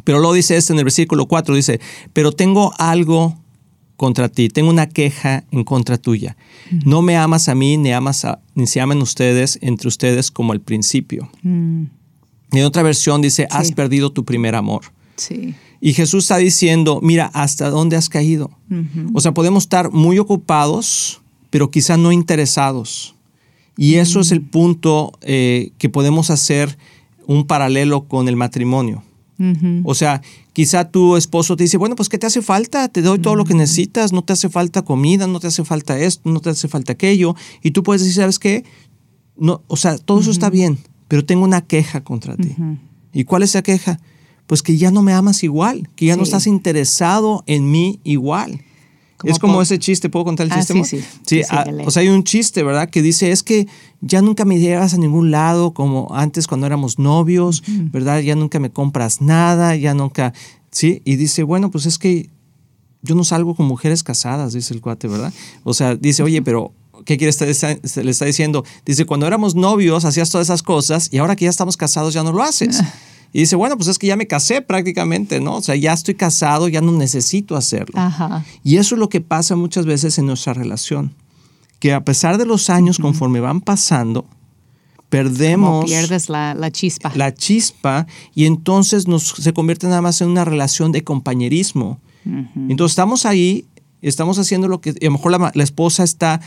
Pero 0.03 0.19
lo 0.19 0.33
dice 0.33 0.57
este 0.57 0.73
en 0.73 0.81
el 0.81 0.85
versículo 0.85 1.27
4, 1.27 1.55
dice, 1.55 1.81
pero 2.13 2.33
tengo 2.33 2.73
algo 2.79 3.39
contra 3.97 4.29
ti, 4.29 4.49
tengo 4.49 4.71
una 4.71 4.89
queja 4.89 5.45
en 5.53 5.63
contra 5.63 5.99
tuya. 5.99 6.37
No 6.85 7.01
me 7.01 7.17
amas 7.17 7.49
a 7.49 7.55
mí, 7.55 7.77
ni, 7.77 7.93
amas 7.93 8.25
a- 8.25 8.41
ni 8.57 8.67
se 8.67 8.81
aman 8.81 9.01
ustedes 9.03 9.59
entre 9.63 9.87
ustedes 9.87 10.33
como 10.33 10.53
al 10.53 10.61
principio. 10.61 11.31
Mm, 11.43 11.85
en 12.51 12.65
otra 12.65 12.83
versión 12.83 13.23
dice, 13.23 13.47
has 13.51 13.71
perdido 13.71 14.11
tu 14.11 14.25
primer 14.25 14.57
amor. 14.57 14.83
sí. 15.17 15.55
Y 15.85 15.93
Jesús 15.93 16.25
está 16.25 16.39
diciendo, 16.39 17.01
mira, 17.03 17.31
¿hasta 17.35 17.69
dónde 17.69 17.97
has 17.97 18.09
caído? 18.09 18.51
O 19.13 19.21
sea, 19.21 19.35
podemos 19.35 19.65
estar 19.65 19.93
muy 19.93 20.19
ocupados, 20.19 21.21
pero 21.51 21.71
quizá 21.71 21.99
no 21.99 22.11
interesados. 22.11 23.15
Y 23.77 23.97
eso 23.97 24.21
es 24.21 24.33
el 24.33 24.41
punto 24.41 25.13
eh, 25.21 25.73
que 25.77 25.91
podemos 25.91 26.31
hacer 26.31 26.79
un 27.27 27.47
paralelo 27.47 28.09
con 28.09 28.29
el 28.29 28.37
matrimonio. 28.37 29.03
O 29.85 29.95
sea, 29.95 30.23
quizá 30.55 30.91
tu 30.91 31.19
esposo 31.19 31.55
te 31.55 31.65
dice, 31.65 31.77
bueno, 31.77 31.97
pues 31.97 32.09
¿qué 32.09 32.17
te 32.17 32.25
hace 32.25 32.41
falta? 32.41 32.89
Te 32.89 33.03
doy 33.03 33.19
todo 33.19 33.37
lo 33.37 33.45
que 33.45 33.53
necesitas, 33.53 34.11
no 34.11 34.25
te 34.25 34.33
hace 34.33 34.49
falta 34.49 34.81
comida, 34.81 35.27
no 35.27 35.39
te 35.39 35.49
hace 35.49 35.67
falta 35.67 36.01
esto, 36.01 36.31
no 36.31 36.41
te 36.41 36.49
hace 36.49 36.67
falta 36.67 36.95
aquello. 36.95 37.37
Y 37.63 37.73
tú 37.73 37.83
puedes 37.83 38.01
decir, 38.01 38.23
¿sabes 38.23 38.39
qué? 38.39 38.65
No, 39.37 39.61
o 39.67 39.77
sea, 39.77 39.99
todo 39.99 40.21
eso 40.21 40.31
está 40.31 40.49
bien, 40.49 40.79
pero 41.09 41.27
tengo 41.27 41.45
una 41.45 41.61
queja 41.61 42.03
contra 42.03 42.39
ti. 42.39 42.57
¿Y 43.13 43.25
cuál 43.25 43.43
es 43.43 43.51
esa 43.51 43.63
queja? 43.63 44.01
Pues 44.47 44.63
que 44.63 44.77
ya 44.77 44.91
no 44.91 45.03
me 45.03 45.13
amas 45.13 45.43
igual, 45.43 45.89
que 45.97 46.07
ya 46.07 46.17
no 46.17 46.23
estás 46.23 46.47
interesado 46.47 47.43
en 47.47 47.71
mí 47.71 48.01
igual. 48.05 48.61
Como 49.17 49.33
es 49.33 49.39
como 49.39 49.63
ese 49.63 49.79
chiste, 49.79 50.11
¿puedo 50.11 50.27
contar 50.27 50.47
el 50.47 50.53
Ah, 50.53 50.57
chiste? 50.57 50.75
sí, 50.85 51.01
sí. 51.01 51.05
Sí, 51.25 51.43
ah, 51.49 51.65
o 51.87 51.91
sea, 51.91 52.03
hay 52.03 52.09
un 52.09 52.25
chiste, 52.25 52.63
¿verdad? 52.63 52.91
Que 52.91 53.01
dice, 53.01 53.31
es 53.31 53.43
que 53.43 53.67
ya 54.03 54.21
nunca 54.21 54.45
me 54.45 54.59
llevas 54.59 54.93
a 54.93 54.99
ningún 54.99 55.31
lado 55.31 55.73
como 55.73 56.09
antes 56.15 56.47
cuando 56.47 56.67
éramos 56.67 56.99
novios, 56.99 57.63
¿verdad? 57.67 58.21
Ya 58.21 58.35
nunca 58.35 58.59
me 58.61 58.71
compras 58.71 59.23
nada, 59.23 59.77
ya 59.77 59.95
nunca, 59.95 60.35
¿sí? 60.71 61.01
Y 61.07 61.17
dice, 61.17 61.43
bueno, 61.43 61.71
pues 61.71 61.87
es 61.87 61.97
que 61.97 62.29
yo 63.01 63.15
no 63.15 63.25
salgo 63.25 63.55
con 63.55 63.65
mujeres 63.67 64.03
casadas, 64.03 64.53
dice 64.53 64.75
el 64.75 64.83
cuate, 64.83 65.09
¿verdad? 65.09 65.33
O 65.63 65.73
sea, 65.73 65.95
dice, 65.97 66.23
oye, 66.23 66.43
pero 66.43 66.73
¿qué 67.07 67.17
quiere 67.17 67.31
estar, 67.31 67.49
le 67.49 68.11
está 68.11 68.25
diciendo? 68.27 68.63
Dice, 68.85 69.07
cuando 69.07 69.27
éramos 69.27 69.55
novios 69.55 70.05
hacías 70.05 70.29
todas 70.29 70.49
esas 70.49 70.63
cosas 70.63 71.09
y 71.11 71.17
ahora 71.19 71.35
que 71.35 71.45
ya 71.45 71.51
estamos 71.51 71.79
casados 71.79 72.13
ya 72.13 72.23
no 72.23 72.33
lo 72.33 72.43
haces. 72.43 72.83
Y 73.35 73.41
dice, 73.41 73.57
bueno, 73.57 73.77
pues 73.77 73.89
es 73.89 73.99
que 73.99 74.07
ya 74.07 74.17
me 74.17 74.29
casé 74.29 74.63
prácticamente, 74.63 75.41
¿no? 75.41 75.57
O 75.57 75.61
sea, 75.63 75.75
ya 75.75 75.93
estoy 75.93 76.15
casado, 76.15 76.69
ya 76.69 76.81
no 76.81 76.93
necesito 76.93 77.57
hacerlo. 77.57 78.01
Ajá. 78.01 78.45
Y 78.63 78.77
eso 78.77 78.95
es 78.95 78.99
lo 79.01 79.09
que 79.09 79.21
pasa 79.21 79.57
muchas 79.57 79.87
veces 79.87 80.17
en 80.19 80.27
nuestra 80.27 80.55
relación, 80.55 81.15
que 81.81 81.93
a 81.93 82.05
pesar 82.05 82.39
de 82.39 82.47
los 82.47 82.71
años 82.71 82.99
conforme 82.99 83.41
van 83.41 83.61
pasando, 83.61 84.23
Como 84.23 85.09
perdemos 85.11 85.85
pierdes 85.85 86.29
la, 86.29 86.55
la 86.55 86.71
chispa. 86.71 87.13
la 87.17 87.35
chispa 87.35 88.07
y 88.37 88.47
entonces 88.47 89.09
nos, 89.09 89.25
se 89.29 89.53
convierte 89.53 89.89
nada 89.89 90.01
más 90.01 90.21
en 90.21 90.29
una 90.29 90.45
relación 90.45 90.93
de 90.93 91.03
compañerismo. 91.03 91.99
Entonces 92.25 92.93
estamos 92.93 93.27
ahí, 93.27 93.67
estamos 94.09 94.39
haciendo 94.39 94.69
lo 94.69 94.81
que, 94.81 94.91
a 94.91 94.95
lo 95.01 95.11
mejor 95.13 95.33
la, 95.33 95.53
la 95.55 95.65
esposa 95.65 96.05
está 96.05 96.41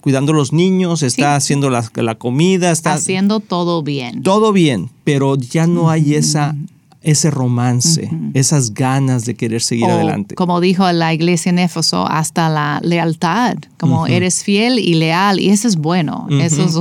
cuidando 0.00 0.32
los 0.32 0.52
niños, 0.52 1.02
está 1.02 1.36
haciendo 1.36 1.70
la, 1.70 1.88
la 1.94 2.16
comida, 2.16 2.70
está 2.70 2.94
Haciendo 2.94 3.40
todo 3.40 3.82
bien. 3.82 4.22
todo 4.22 4.52
bien, 4.52 4.90
pero 5.04 5.36
ya 5.36 5.66
no 5.66 5.90
hay 5.90 6.14
esa 6.14 6.56
ese 7.06 7.30
romance, 7.30 8.10
esas 8.34 8.74
ganas 8.74 9.24
de 9.26 9.36
querer 9.36 9.62
seguir 9.62 9.84
adelante. 9.84 10.34
Como 10.34 10.60
dijo 10.60 10.90
la 10.90 11.14
iglesia 11.14 11.50
en 11.50 11.60
Éfeso, 11.60 12.04
hasta 12.04 12.48
la 12.48 12.80
lealtad, 12.82 13.58
como 13.78 14.08
eres 14.08 14.42
fiel 14.42 14.80
y 14.80 14.94
leal, 14.94 15.38
y 15.38 15.50
eso 15.50 15.68
es 15.68 15.76
bueno, 15.76 16.26
eso 16.40 16.64
es 16.64 16.74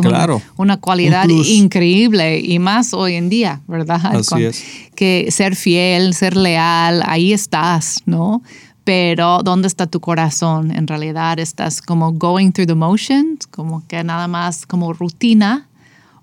una, 0.57 0.77
cualidad 0.77 1.29
increíble 1.29 2.39
y 2.39 2.57
más 2.57 2.95
hoy 2.95 3.13
en 3.13 3.29
día, 3.29 3.61
¿verdad? 3.67 4.03
Así 4.03 4.45
es. 4.45 4.63
Que 4.95 5.27
ser 5.29 5.55
fiel, 5.55 6.15
ser 6.15 6.35
leal, 6.35 7.03
ahí 7.05 7.31
estás, 7.31 8.01
¿no? 8.07 8.41
Pero 8.85 9.41
¿dónde 9.43 9.67
está 9.67 9.87
tu 9.87 9.99
corazón? 9.99 10.71
En 10.71 10.87
realidad 10.87 11.39
estás 11.39 11.81
como 11.81 12.13
going 12.13 12.51
through 12.51 12.67
the 12.67 12.75
motions, 12.75 13.47
como 13.47 13.85
que 13.87 14.01
nada 14.03 14.27
más 14.27 14.65
como 14.65 14.93
rutina 14.93 15.67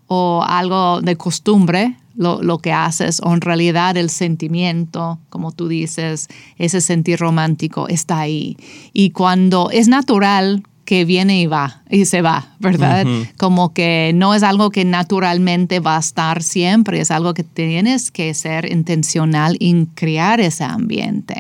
o 0.06 0.44
algo 0.46 1.00
de 1.02 1.16
costumbre, 1.16 1.96
lo, 2.14 2.42
lo, 2.42 2.58
que 2.58 2.72
haces, 2.72 3.20
o 3.24 3.32
en 3.32 3.40
realidad 3.40 3.96
el 3.96 4.10
sentimiento, 4.10 5.18
como 5.30 5.50
tú 5.50 5.66
dices, 5.68 6.28
ese 6.56 6.80
sentir 6.80 7.18
romántico 7.18 7.88
está 7.88 8.20
ahí. 8.20 8.56
Y 8.92 9.10
cuando 9.10 9.70
es 9.70 9.88
natural 9.88 10.62
que 10.92 11.06
viene 11.06 11.40
y 11.40 11.46
va 11.46 11.80
y 11.88 12.04
se 12.04 12.20
va, 12.20 12.48
¿verdad? 12.58 13.06
Como 13.38 13.72
que 13.72 14.12
no 14.14 14.34
es 14.34 14.42
algo 14.42 14.68
que 14.70 14.84
naturalmente 14.84 15.80
va 15.80 15.96
a 15.96 16.00
estar 16.00 16.42
siempre, 16.42 17.00
es 17.00 17.10
algo 17.10 17.32
que 17.32 17.44
tienes 17.44 18.10
que 18.10 18.34
ser 18.34 18.70
intencional 18.70 19.56
en 19.60 19.86
crear 19.86 20.38
ese 20.38 20.64
ambiente, 20.64 21.36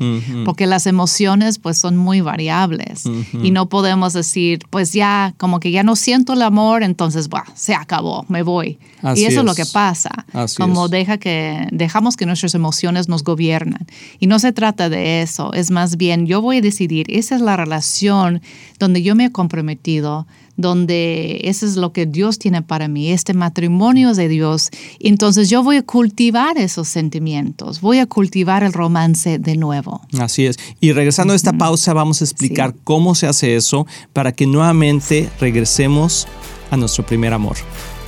porque 0.46 0.66
las 0.66 0.86
emociones 0.86 1.58
pues 1.58 1.76
son 1.76 1.98
muy 1.98 2.22
variables 2.22 3.04
y 3.42 3.50
no 3.50 3.68
podemos 3.68 4.14
decir, 4.14 4.60
pues 4.70 4.94
ya, 4.94 5.34
como 5.36 5.60
que 5.60 5.70
ya 5.70 5.82
no 5.82 5.96
siento 5.96 6.32
el 6.32 6.40
amor, 6.40 6.82
entonces, 6.82 7.28
bah, 7.28 7.44
se 7.54 7.74
acabó, 7.74 8.24
me 8.28 8.42
voy. 8.42 8.78
y 9.16 9.24
eso 9.24 9.40
es. 9.40 9.44
lo 9.44 9.54
que 9.54 9.66
pasa, 9.66 10.24
como 10.56 10.88
deja 10.88 11.18
que, 11.18 11.66
dejamos 11.72 12.16
que 12.16 12.24
nuestras 12.24 12.54
emociones 12.54 13.06
nos 13.08 13.22
gobiernan. 13.22 13.86
Y 14.18 14.28
no 14.28 14.38
se 14.38 14.52
trata 14.52 14.88
de 14.88 15.20
eso, 15.20 15.52
es 15.52 15.70
más 15.70 15.98
bien, 15.98 16.26
yo 16.26 16.40
voy 16.40 16.58
a 16.58 16.60
decidir, 16.62 17.06
esa 17.10 17.34
es 17.34 17.42
la 17.42 17.56
relación 17.56 18.40
donde 18.78 19.02
yo 19.02 19.14
me 19.14 19.30
comprometido, 19.42 20.26
donde 20.56 21.40
eso 21.44 21.66
es 21.66 21.76
lo 21.76 21.92
que 21.92 22.06
Dios 22.06 22.38
tiene 22.38 22.62
para 22.62 22.86
mí, 22.86 23.10
este 23.10 23.34
matrimonio 23.34 24.10
es 24.10 24.16
de 24.16 24.28
Dios. 24.28 24.70
Entonces 25.00 25.50
yo 25.50 25.64
voy 25.64 25.76
a 25.78 25.82
cultivar 25.82 26.58
esos 26.58 26.86
sentimientos, 26.86 27.80
voy 27.80 27.98
a 27.98 28.06
cultivar 28.06 28.62
el 28.62 28.72
romance 28.72 29.40
de 29.40 29.56
nuevo. 29.56 30.00
Así 30.18 30.46
es. 30.46 30.58
Y 30.80 30.92
regresando 30.92 31.32
a 31.32 31.36
esta 31.36 31.52
pausa, 31.52 31.92
vamos 31.92 32.20
a 32.20 32.24
explicar 32.24 32.74
cómo 32.84 33.16
se 33.16 33.26
hace 33.26 33.56
eso 33.56 33.86
para 34.12 34.30
que 34.30 34.46
nuevamente 34.46 35.28
regresemos 35.40 36.28
a 36.70 36.76
nuestro 36.76 37.04
primer 37.04 37.32
amor. 37.32 37.56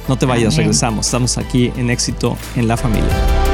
No 0.08 0.16
te 0.16 0.26
vayas, 0.26 0.54
regresamos. 0.56 1.06
Estamos 1.06 1.36
aquí 1.38 1.72
en 1.76 1.90
éxito 1.90 2.36
en 2.54 2.68
la 2.68 2.76
familia. 2.76 3.53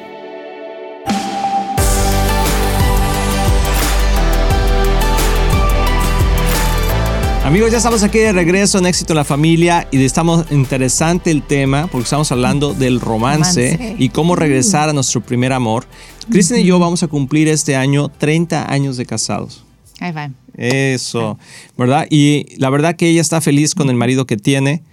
Amigos, 7.43 7.71
ya 7.71 7.77
estamos 7.77 8.03
aquí 8.03 8.19
de 8.19 8.33
regreso 8.33 8.77
en 8.77 8.85
Éxito 8.85 9.13
en 9.13 9.17
la 9.17 9.23
Familia 9.23 9.87
y 9.89 10.03
estamos 10.05 10.45
interesante 10.51 11.31
el 11.31 11.41
tema 11.41 11.87
porque 11.87 12.03
estamos 12.03 12.31
hablando 12.31 12.75
del 12.75 13.01
romance, 13.01 13.95
y 13.97 14.09
cómo 14.09 14.35
regresar 14.35 14.89
a 14.89 14.93
nuestro 14.93 15.21
primer 15.21 15.51
amor. 15.51 15.85
Cristian 16.29 16.59
y 16.59 16.65
yo 16.65 16.77
vamos 16.77 17.01
a 17.01 17.07
cumplir 17.07 17.47
este 17.47 17.75
año 17.75 18.09
30 18.09 18.71
años 18.71 18.95
de 18.95 19.07
casados. 19.07 19.65
Ahí 19.99 20.11
va. 20.11 20.29
Eso, 20.55 21.39
¿verdad? 21.77 22.05
Y 22.11 22.45
la 22.57 22.69
verdad 22.69 22.95
que 22.95 23.07
ella 23.07 23.21
está 23.21 23.41
feliz 23.41 23.73
con 23.73 23.89
el 23.89 23.95
marido 23.95 24.27
que 24.27 24.37
tiene. 24.37 24.83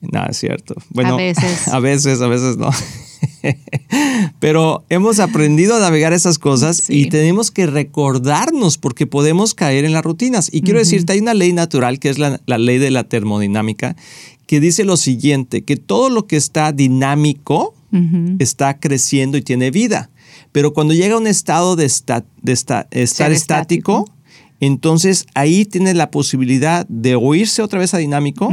Nada, 0.00 0.26
es 0.30 0.38
cierto. 0.38 0.74
Bueno, 0.90 1.14
a 1.14 1.16
veces. 1.18 1.68
A 1.72 1.78
veces, 1.78 2.20
a 2.20 2.26
veces 2.26 2.56
no. 2.56 2.70
Pero 4.40 4.84
hemos 4.88 5.18
aprendido 5.18 5.76
a 5.76 5.80
navegar 5.80 6.12
esas 6.12 6.38
cosas 6.38 6.88
y 6.88 7.08
tenemos 7.08 7.50
que 7.50 7.66
recordarnos 7.66 8.78
porque 8.78 9.06
podemos 9.06 9.54
caer 9.54 9.84
en 9.84 9.92
las 9.92 10.04
rutinas. 10.04 10.48
Y 10.52 10.62
quiero 10.62 10.78
decirte, 10.78 11.12
hay 11.12 11.20
una 11.20 11.34
ley 11.34 11.52
natural 11.52 11.98
que 11.98 12.10
es 12.10 12.18
la, 12.18 12.40
ley 12.46 12.78
de 12.78 12.90
la 12.90 13.04
termodinámica 13.04 13.96
que 14.46 14.60
dice 14.60 14.84
lo 14.84 14.96
siguiente, 14.96 15.62
que 15.62 15.76
todo 15.76 16.10
lo 16.10 16.26
que 16.26 16.36
está 16.36 16.72
dinámico 16.72 17.74
está 18.38 18.78
creciendo 18.78 19.36
y 19.36 19.42
tiene 19.42 19.70
vida. 19.70 20.10
Pero 20.50 20.72
cuando 20.72 20.94
llega 20.94 21.14
a 21.14 21.18
un 21.18 21.26
estado 21.26 21.76
de, 21.76 21.84
estar 21.84 22.26
estático, 22.90 24.10
entonces 24.60 25.26
ahí 25.34 25.64
tiene 25.64 25.92
la 25.94 26.10
posibilidad 26.10 26.86
de 26.88 27.16
oírse 27.16 27.62
otra 27.62 27.78
vez 27.78 27.94
a 27.94 27.98
dinámico 27.98 28.50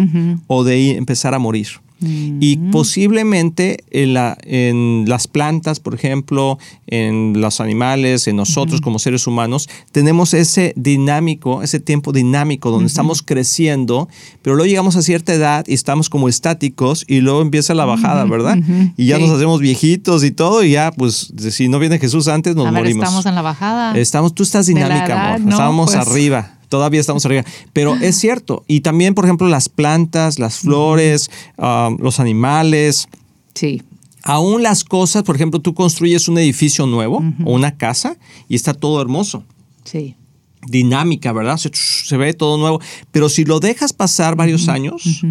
o 0.48 0.64
de 0.64 0.92
empezar 0.92 1.34
a 1.34 1.40
morir. 1.40 1.68
Y 2.02 2.58
posiblemente 2.72 3.84
en, 3.92 4.14
la, 4.14 4.38
en, 4.44 5.06
las 5.08 5.28
plantas, 5.28 5.80
por 5.80 5.96
ejemplo, 5.96 6.58
en 6.88 7.42
los 7.42 7.60
animales, 7.60 8.28
en 8.28 8.38
nosotros 8.38 8.80
como 8.82 9.00
seres 9.00 9.28
humanos, 9.28 9.70
tenemos 9.92 10.34
ese 10.34 10.74
dinámico, 10.76 11.62
ese 11.62 11.80
tiempo 11.80 12.14
dinámico 12.14 12.72
donde 12.72 12.88
estamos 12.88 13.22
creciendo, 13.22 14.08
pero 14.42 14.56
luego 14.56 14.68
llegamos 14.68 14.96
a 14.96 15.02
cierta 15.02 15.34
edad 15.34 15.66
y 15.68 15.74
estamos 15.74 16.10
como 16.10 16.30
estáticos 16.30 17.04
y 17.08 17.20
luego 17.20 17.42
empieza 17.42 17.74
la 17.74 17.86
bajada, 17.86 18.24
¿verdad? 18.26 18.58
Y 18.96 19.08
ya 19.08 19.20
nos 19.20 19.32
hacemos 19.32 19.60
viejitos 19.60 20.24
y 20.24 20.32
todo 20.32 20.64
y 20.64 20.72
ya, 20.72 20.92
pues, 20.92 21.34
si 21.50 21.68
no 21.68 21.80
viene 21.80 22.00
Jesús 22.00 22.28
antes, 22.28 22.56
nos 22.56 22.72
morimos. 22.72 23.04
estamos 23.04 23.26
en 23.26 23.36
la 23.36 23.42
bajada. 23.42 23.98
Estamos, 23.98 24.34
tú 24.34 24.44
estás 24.44 24.68
dinámica, 24.68 25.36
amor. 25.36 25.50
Estamos 25.50 25.92
pues. 25.92 26.08
arriba 26.08 26.59
todavía 26.70 27.02
estamos 27.02 27.26
arriba. 27.26 27.44
Pero 27.74 27.96
es 27.96 28.18
cierto. 28.18 28.64
Y 28.68 28.82
también, 28.82 29.16
por 29.16 29.26
ejemplo, 29.26 29.48
las 29.48 29.68
plantas, 29.68 30.40
las 30.40 30.60
flores, 30.60 31.30
los 31.58 32.20
animales. 32.20 33.10
Sí. 33.54 33.82
Aún 34.24 34.64
las 34.64 34.84
cosas, 34.84 35.24
por 35.24 35.36
ejemplo, 35.36 35.60
tú 35.60 35.74
construyes 35.74 36.28
un 36.28 36.38
edificio 36.38 36.86
nuevo 36.86 37.24
o 37.46 37.54
una 37.54 37.78
casa 37.78 38.18
y 38.48 38.56
está 38.56 38.74
todo 38.74 39.02
hermoso. 39.02 39.44
Sí. 39.84 40.16
Dinámica, 40.68 41.32
¿verdad? 41.34 41.58
Se, 41.58 42.18
ve 42.18 42.34
todo 42.34 42.58
nuevo. 42.58 42.80
Pero 43.12 43.30
si 43.30 43.44
lo 43.46 43.60
dejas 43.60 43.92
pasar 43.92 44.36
varios 44.36 44.70
años 44.70 45.24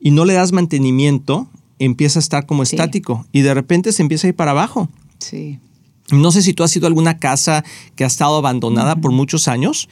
y 0.00 0.10
no 0.10 0.24
le 0.24 0.34
das 0.34 0.52
mantenimiento, 0.52 1.48
empieza 1.78 2.18
a 2.18 2.20
estar 2.20 2.46
como 2.46 2.62
estático 2.62 3.26
y 3.32 3.42
de 3.42 3.54
repente 3.54 3.92
se 3.92 4.02
empieza 4.02 4.26
a 4.26 4.30
ir 4.30 4.36
para 4.36 4.52
abajo. 4.52 4.88
Sí. 5.18 5.58
No 6.10 6.30
sé 6.30 6.42
si 6.42 6.54
tú 6.54 6.62
has 6.62 6.70
sido 6.70 6.86
a 6.86 6.88
alguna 6.88 7.18
casa 7.18 7.64
que 7.96 8.04
ha 8.04 8.06
estado 8.06 8.36
abandonada 8.36 8.96
por 8.96 9.12
muchos 9.12 9.48
años. 9.48 9.88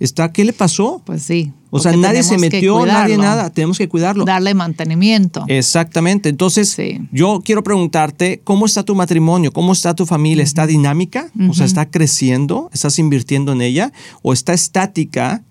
Está, 0.00 0.32
¿Qué 0.32 0.44
le 0.44 0.52
pasó? 0.52 1.02
Pues 1.04 1.22
sí. 1.22 1.52
O 1.70 1.80
sea, 1.80 1.92
nadie 1.96 2.22
se 2.22 2.38
metió, 2.38 2.86
nadie 2.86 3.18
nada. 3.18 3.50
Tenemos 3.50 3.76
que 3.78 3.88
cuidarlo. 3.88 4.24
Darle 4.24 4.54
mantenimiento. 4.54 5.44
Exactamente. 5.48 6.28
Entonces, 6.28 6.70
Sí. 6.70 7.00
yo 7.12 7.42
quiero 7.44 7.62
preguntarte, 7.62 8.40
¿cómo 8.44 8.64
está 8.66 8.84
tu 8.84 8.94
matrimonio? 8.94 9.52
¿Cómo 9.52 9.72
está 9.72 9.94
tu 9.94 10.06
familia? 10.06 10.44
¿Está 10.44 10.66
dinámica? 10.66 11.30
O 11.50 11.54
sea, 11.54 11.66
¿está 11.66 11.90
creciendo? 11.90 12.70
¿Estás 12.72 12.98
invirtiendo 12.98 13.52
en 13.52 13.60
ella? 13.60 13.92
¿O 14.22 14.32
está 14.32 14.54
estática 14.54 15.42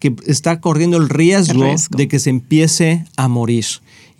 que 0.00 0.14
está 0.26 0.60
corriendo 0.60 0.96
el 0.98 1.08
riesgo, 1.08 1.62
El 1.62 1.68
riesgo. 1.70 1.96
de 1.96 2.08
que 2.08 2.18
se 2.18 2.28
empiece 2.30 3.04
a 3.16 3.28
morir? 3.28 3.64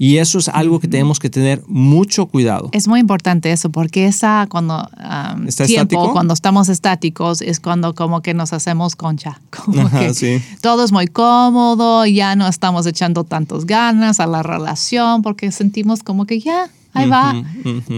Y 0.05 0.19
eso 0.19 0.39
es 0.39 0.51
algo 0.51 0.81
que 0.81 0.87
tenemos 0.87 1.19
que 1.19 1.31
tener 1.31 1.63
mucho 1.67 2.27
cuidado. 2.27 2.69
Es 2.73 2.87
muy 2.87 3.01
importante 3.01 3.51
eso, 3.51 3.71
porque 3.71 4.05
esa 4.05 4.47
cuando 4.51 4.77
um, 4.77 5.49
¿Está 5.49 5.65
tiempo, 5.65 5.95
estático? 5.95 6.13
cuando 6.13 6.35
estamos 6.35 6.69
estáticos, 6.69 7.41
es 7.41 7.59
cuando 7.59 7.95
como 7.95 8.21
que 8.21 8.35
nos 8.35 8.53
hacemos 8.53 8.97
concha. 8.97 9.41
Como 9.51 9.81
Ajá, 9.81 10.01
que 10.01 10.13
sí. 10.13 10.43
todo 10.61 10.85
es 10.85 10.93
muy 10.93 11.07
cómodo, 11.07 12.05
ya 12.05 12.37
no 12.37 12.47
estamos 12.49 12.85
echando 12.87 13.25
tantos 13.25 13.65
ganas 13.65 14.21
a 14.21 14.27
la 14.27 14.43
relación, 14.43 15.23
porque 15.23 15.51
sentimos 15.51 16.03
como 16.03 16.27
que 16.27 16.39
ya, 16.39 16.69
ahí 16.95 17.09
va. 17.09 17.35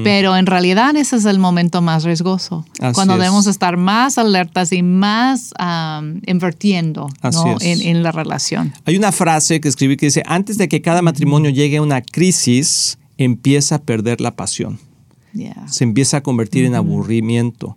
Pero 0.02 0.36
en 0.36 0.46
realidad 0.46 0.96
ese 0.96 1.16
es 1.16 1.24
el 1.24 1.38
momento 1.38 1.82
más 1.82 2.04
riesgoso. 2.04 2.64
Así 2.80 2.94
cuando 2.94 3.14
es. 3.14 3.20
debemos 3.20 3.46
estar 3.46 3.76
más 3.76 4.18
alertas 4.18 4.72
y 4.72 4.82
más 4.82 5.52
um, 5.60 6.20
invirtiendo 6.26 7.08
en, 7.60 7.82
en 7.82 8.02
la 8.02 8.12
relación. 8.12 8.72
Hay 8.84 8.96
una 8.96 9.12
frase 9.12 9.60
que 9.60 9.68
escribí 9.68 9.96
que 9.96 10.06
dice, 10.06 10.22
antes 10.26 10.58
de 10.58 10.68
que 10.68 10.82
cada 10.82 11.02
matrimonio 11.02 11.50
llegue 11.50 11.76
a 11.76 11.82
una 11.82 12.00
crisis, 12.02 12.98
empieza 13.18 13.76
a 13.76 13.78
perder 13.82 14.20
la 14.20 14.34
pasión. 14.34 14.78
Yeah. 15.32 15.68
se 15.68 15.84
empieza 15.84 16.16
a 16.16 16.22
convertir 16.22 16.64
en 16.64 16.74
aburrimiento. 16.74 17.76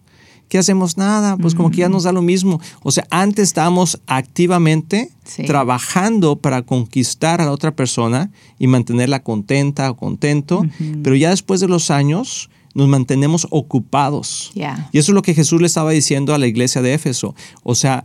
¿Qué 0.50 0.58
hacemos? 0.58 0.98
Nada, 0.98 1.38
pues 1.38 1.56
como 1.56 1.70
que 1.72 1.78
ya 1.78 1.90
nos 1.90 2.04
da 2.04 2.12
lo 2.12 2.22
mismo. 2.22 2.60
O 2.82 2.92
sea, 2.92 3.06
antes 3.12 3.44
estábamos 3.50 4.02
activamente 4.08 5.12
Sí. 5.24 5.44
trabajando 5.46 6.38
para 6.38 6.64
conquistar 6.64 7.40
a 7.40 7.46
la 7.46 7.52
otra 7.52 7.76
persona 7.76 8.32
y 8.58 8.66
mantenerla 8.68 9.22
contenta 9.22 9.90
o 9.92 9.96
contento, 9.96 10.66
pero 11.04 11.16
ya 11.16 11.30
después 11.30 11.60
de 11.62 11.68
los 11.68 11.92
años 11.92 12.50
nos 12.74 12.88
mantenemos 12.88 13.46
ocupados. 13.52 14.52
Yeah. 14.56 14.90
Y 14.92 14.98
eso 14.98 15.12
es 15.12 15.16
lo 15.16 15.22
que 15.22 15.34
Jesús 15.36 15.62
le 15.62 15.68
estaba 15.68 15.92
diciendo 15.92 16.34
a 16.34 16.38
la 16.40 16.48
iglesia 16.48 16.82
de 16.82 16.94
Éfeso. 16.96 17.36
O 17.64 17.76
sea, 17.76 18.04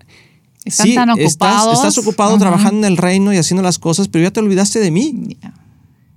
Están 0.66 0.86
sí, 0.86 0.94
tan 0.94 1.10
estás, 1.18 1.52
ocupados. 1.58 1.74
estás 1.78 1.98
ocupado 1.98 2.38
trabajando 2.38 2.86
en 2.86 2.92
el 2.92 2.96
reino 2.98 3.32
y 3.32 3.36
haciendo 3.38 3.62
las 3.62 3.78
cosas, 3.78 4.08
pero 4.08 4.22
ya 4.24 4.30
te 4.30 4.40
olvidaste 4.40 4.80
de 4.80 4.90
mí. 4.90 5.12
Yeah. 5.40 5.54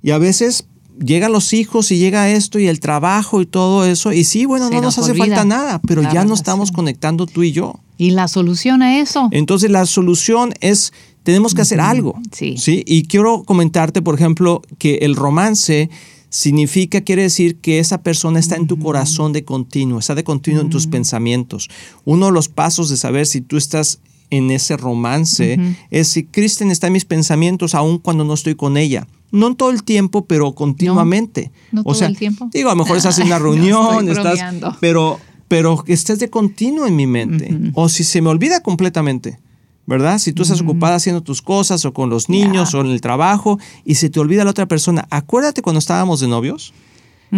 Y 0.03 0.11
a 0.11 0.17
veces 0.17 0.66
llegan 0.99 1.31
los 1.31 1.53
hijos 1.53 1.91
y 1.91 1.97
llega 1.97 2.29
esto 2.29 2.59
y 2.59 2.67
el 2.67 2.79
trabajo 2.79 3.41
y 3.41 3.45
todo 3.45 3.85
eso. 3.85 4.13
Y 4.13 4.23
sí, 4.23 4.45
bueno, 4.45 4.67
Se 4.67 4.75
no 4.75 4.81
nos 4.81 4.97
nos 4.97 5.05
hace 5.05 5.11
olvida 5.11 5.25
falta 5.25 5.45
nada, 5.45 5.81
pero 5.81 6.01
la 6.01 6.09
ya 6.09 6.13
no 6.15 6.21
relación. 6.21 6.37
estamos 6.37 6.71
conectando 6.71 7.25
tú 7.25 7.43
y 7.43 7.51
yo. 7.51 7.79
Y 7.97 8.11
la 8.11 8.27
solución 8.27 8.81
a 8.81 8.99
eso. 8.99 9.29
Entonces 9.31 9.71
la 9.71 9.85
solución 9.85 10.53
es, 10.61 10.93
tenemos 11.23 11.53
que 11.53 11.61
hacer 11.61 11.79
algo. 11.79 12.19
Sí. 12.31 12.55
Y 12.85 13.03
quiero 13.03 13.43
comentarte, 13.43 14.01
por 14.01 14.15
ejemplo, 14.15 14.61
que 14.77 14.97
el 14.97 15.15
romance 15.15 15.89
significa, 16.29 17.01
quiere 17.01 17.23
decir 17.23 17.57
que 17.57 17.79
esa 17.79 18.03
persona 18.03 18.39
está 18.39 18.55
en 18.55 18.67
tu 18.67 18.77
corazón 18.77 19.33
de 19.33 19.43
continuo, 19.43 19.99
está 19.99 20.13
de 20.13 20.23
continuo 20.23 20.61
en 20.61 20.69
tus 20.69 20.87
pensamientos. 20.87 21.69
Uno 22.05 22.27
de 22.27 22.31
los 22.33 22.49
pasos 22.49 22.89
de 22.89 22.97
saber 22.97 23.25
si 23.25 23.41
tú 23.41 23.57
estás 23.57 23.99
en 24.29 24.51
ese 24.51 24.75
romance 24.75 25.57
es 25.89 26.09
si 26.09 26.25
Kristen 26.25 26.69
está 26.69 26.87
en 26.87 26.93
mis 26.93 27.05
pensamientos 27.05 27.73
aun 27.73 27.97
cuando 27.97 28.23
no 28.23 28.33
estoy 28.33 28.55
con 28.55 28.77
ella. 28.77 29.07
No 29.31 29.47
en 29.47 29.55
todo 29.55 29.71
el 29.71 29.83
tiempo, 29.83 30.25
pero 30.25 30.53
continuamente. 30.55 31.51
no 31.71 31.81
o 31.81 31.83
todo 31.85 31.95
sea, 31.95 32.07
el 32.07 32.17
tiempo. 32.17 32.49
digo, 32.53 32.69
a 32.69 32.73
lo 32.75 32.83
mejor 32.83 32.97
estás 32.97 33.19
en 33.19 33.27
una 33.27 33.39
reunión, 33.39 34.07
estás, 34.09 34.39
pero, 34.79 35.19
pero 35.47 35.83
que 35.83 35.93
estés 35.93 36.19
de 36.19 36.29
continuo 36.29 36.87
en 36.87 36.95
mi 36.95 37.07
mente. 37.07 37.57
O 37.73 37.89
si 37.89 38.03
se 38.03 38.21
me 38.21 38.29
olvida 38.29 38.61
completamente, 38.61 39.39
¿verdad? 39.85 40.17
Si 40.19 40.31
tú 40.33 40.43
estás 40.43 40.61
ocupada 40.61 40.95
haciendo 40.95 41.21
tus 41.23 41.41
cosas 41.41 41.83
o 41.85 41.93
con 41.93 42.09
los 42.09 42.29
niños 42.29 42.73
o 42.73 42.81
en 42.81 42.87
el 42.87 43.01
trabajo 43.01 43.59
y 43.85 43.95
se 43.95 44.09
te 44.09 44.19
olvida 44.19 44.43
la 44.45 44.51
otra 44.51 44.65
persona. 44.65 45.07
Acuérdate 45.09 45.61
cuando 45.61 45.79
estábamos 45.79 46.19
de 46.21 46.27
novios, 46.27 46.73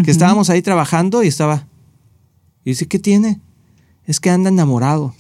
que 0.04 0.12
estábamos 0.12 0.50
ahí 0.52 0.62
trabajando 0.62 1.24
y 1.24 1.28
estaba. 1.28 1.66
Y 2.64 2.72
dice, 2.72 2.88
¿qué 2.88 3.00
tiene? 3.00 3.40
Es 4.06 4.20
que 4.20 4.30
anda 4.30 4.50
enamorado. 4.50 5.14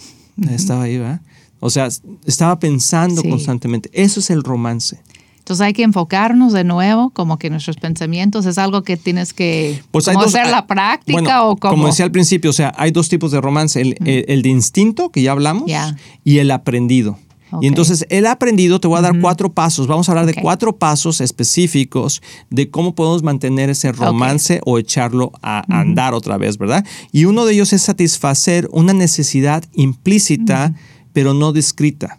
Estaba 0.49 0.83
ahí, 0.83 0.97
¿verdad? 0.99 1.21
O 1.59 1.69
sea, 1.69 1.89
estaba 2.25 2.59
pensando 2.59 3.21
Sí. 3.21 3.29
constantemente. 3.29 3.89
Eso 3.93 4.19
es 4.21 4.29
el 4.29 4.43
romance. 4.43 5.01
Entonces 5.49 5.65
hay 5.65 5.73
que 5.73 5.81
enfocarnos 5.81 6.53
de 6.53 6.63
nuevo, 6.63 7.09
como 7.09 7.39
que 7.39 7.49
nuestros 7.49 7.75
pensamientos 7.77 8.45
es 8.45 8.59
algo 8.59 8.83
que 8.83 8.97
tienes 8.97 9.33
que 9.33 9.81
Pues 9.89 10.07
hay 10.07 10.13
como 10.13 10.25
dos- 10.27 10.35
hacer 10.35 10.51
la 10.51 10.67
práctica 10.67 11.11
bueno, 11.21 11.49
o 11.49 11.55
como. 11.57 11.71
Como 11.73 11.87
decía 11.87 12.05
al 12.05 12.11
principio, 12.11 12.51
o 12.51 12.53
sea, 12.53 12.71
hay 12.77 12.91
dos 12.91 13.09
tipos 13.09 13.31
de 13.31 13.41
romance: 13.41 13.81
el, 13.81 13.95
el- 14.05 14.25
el 14.27 14.41
de 14.43 14.49
instinto, 14.49 15.09
que 15.09 15.23
ya 15.23 15.31
hablamos, 15.31 15.63
y 16.23 16.37
el 16.37 16.51
aprendido. 16.51 17.17
Y 17.61 17.65
entonces, 17.65 18.05
el 18.11 18.27
aprendido, 18.27 18.79
te 18.79 18.87
voy 18.87 18.99
a 18.99 19.01
dar 19.01 19.19
cuatro 19.19 19.51
pasos. 19.51 19.87
Vamos 19.87 20.07
a 20.07 20.11
hablar 20.11 20.27
de 20.27 20.35
cuatro 20.35 20.75
pasos 20.77 21.19
específicos 21.19 22.21
de 22.51 22.69
cómo 22.69 22.93
podemos 22.93 23.23
mantener 23.23 23.71
ese 23.71 23.91
romance 23.91 24.61
o 24.67 24.77
echarlo 24.77 25.31
a 25.41 25.63
andar 25.75 26.13
otra 26.13 26.37
vez, 26.37 26.59
¿verdad? 26.59 26.85
Y 27.11 27.25
uno 27.25 27.45
de 27.45 27.53
ellos 27.55 27.73
es 27.73 27.81
satisfacer 27.81 28.69
una 28.71 28.93
necesidad 28.93 29.63
implícita, 29.73 30.75
pero 31.11 31.33
no 31.33 31.51
descrita. 31.51 32.18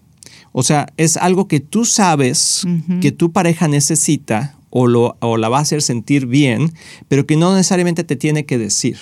O 0.52 0.62
sea, 0.62 0.88
es 0.96 1.16
algo 1.16 1.46
que 1.48 1.60
tú 1.60 1.84
sabes 1.84 2.66
que 3.00 3.12
tu 3.12 3.32
pareja 3.32 3.68
necesita 3.68 4.56
o, 4.70 4.86
lo, 4.86 5.16
o 5.20 5.36
la 5.36 5.48
va 5.48 5.58
a 5.58 5.62
hacer 5.62 5.82
sentir 5.82 6.26
bien, 6.26 6.72
pero 7.08 7.26
que 7.26 7.36
no 7.36 7.54
necesariamente 7.54 8.04
te 8.04 8.16
tiene 8.16 8.46
que 8.46 8.58
decir. 8.58 8.98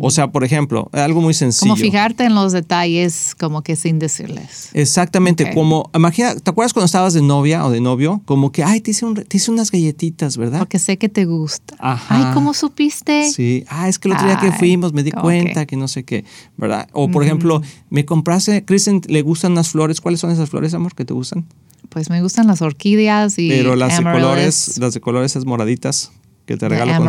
O 0.00 0.10
sea, 0.10 0.28
por 0.32 0.44
ejemplo, 0.44 0.88
algo 0.92 1.20
muy 1.20 1.34
sencillo. 1.34 1.70
como 1.70 1.76
fijarte 1.76 2.24
en 2.24 2.34
los 2.34 2.52
detalles, 2.52 3.34
como 3.38 3.62
que 3.62 3.76
sin 3.76 3.98
decirles. 3.98 4.70
Exactamente, 4.74 5.52
como, 5.54 5.90
imagina, 5.94 6.34
¿te 6.34 6.50
acuerdas 6.50 6.72
cuando 6.72 6.86
estabas 6.86 7.14
de 7.14 7.22
novia 7.22 7.64
o 7.64 7.70
de 7.70 7.80
novio? 7.80 8.20
Como 8.24 8.52
que, 8.52 8.62
ay, 8.64 8.80
te 8.80 8.90
hice, 8.92 9.04
un- 9.06 9.14
te 9.14 9.36
hice 9.36 9.50
unas 9.50 9.70
galletitas, 9.70 10.36
¿verdad? 10.36 10.58
Porque 10.60 10.78
sé 10.78 10.96
que 10.96 11.08
te 11.08 11.24
gusta. 11.24 11.74
Ajá. 11.78 12.06
Ay, 12.28 12.34
¿cómo 12.34 12.54
supiste? 12.54 13.30
Sí, 13.30 13.64
ah, 13.68 13.88
es 13.88 13.98
que 13.98 14.08
el 14.08 14.14
otro 14.14 14.26
día 14.26 14.38
que 14.38 14.52
fuimos 14.52 14.92
me 14.92 15.02
di 15.02 15.10
cuenta 15.12 15.60
que- 15.62 15.66
que 15.66 15.76
no 15.76 15.88
sé 15.88 16.04
qué, 16.04 16.24
¿verdad? 16.56 16.88
O 16.92 17.10
por 17.10 17.24
ejemplo, 17.24 17.60
me 17.90 18.04
compraste, 18.04 18.64
Kristen, 18.64 19.00
le 19.08 19.22
gustan 19.22 19.52
unas 19.52 19.68
flores, 19.70 20.00
¿cuáles 20.00 20.20
son 20.20 20.30
esas 20.30 20.48
flores, 20.50 20.74
amor, 20.74 20.94
que 20.94 21.04
te 21.04 21.12
gustan? 21.14 21.44
Pues 21.88 22.10
me 22.10 22.20
gustan 22.20 22.46
las 22.46 22.62
orquídeas 22.62 23.38
y 23.38 23.48
Pero 23.48 23.76
las 23.76 23.96
de 23.98 24.02
colores, 24.04 24.78
las 24.78 24.92
de 24.94 25.00
colores 25.00 25.32
esas 25.32 25.44
moraditas 25.44 26.10
que 26.46 26.56
te 26.56 26.68
regalo 26.68 26.96
con. 26.96 27.08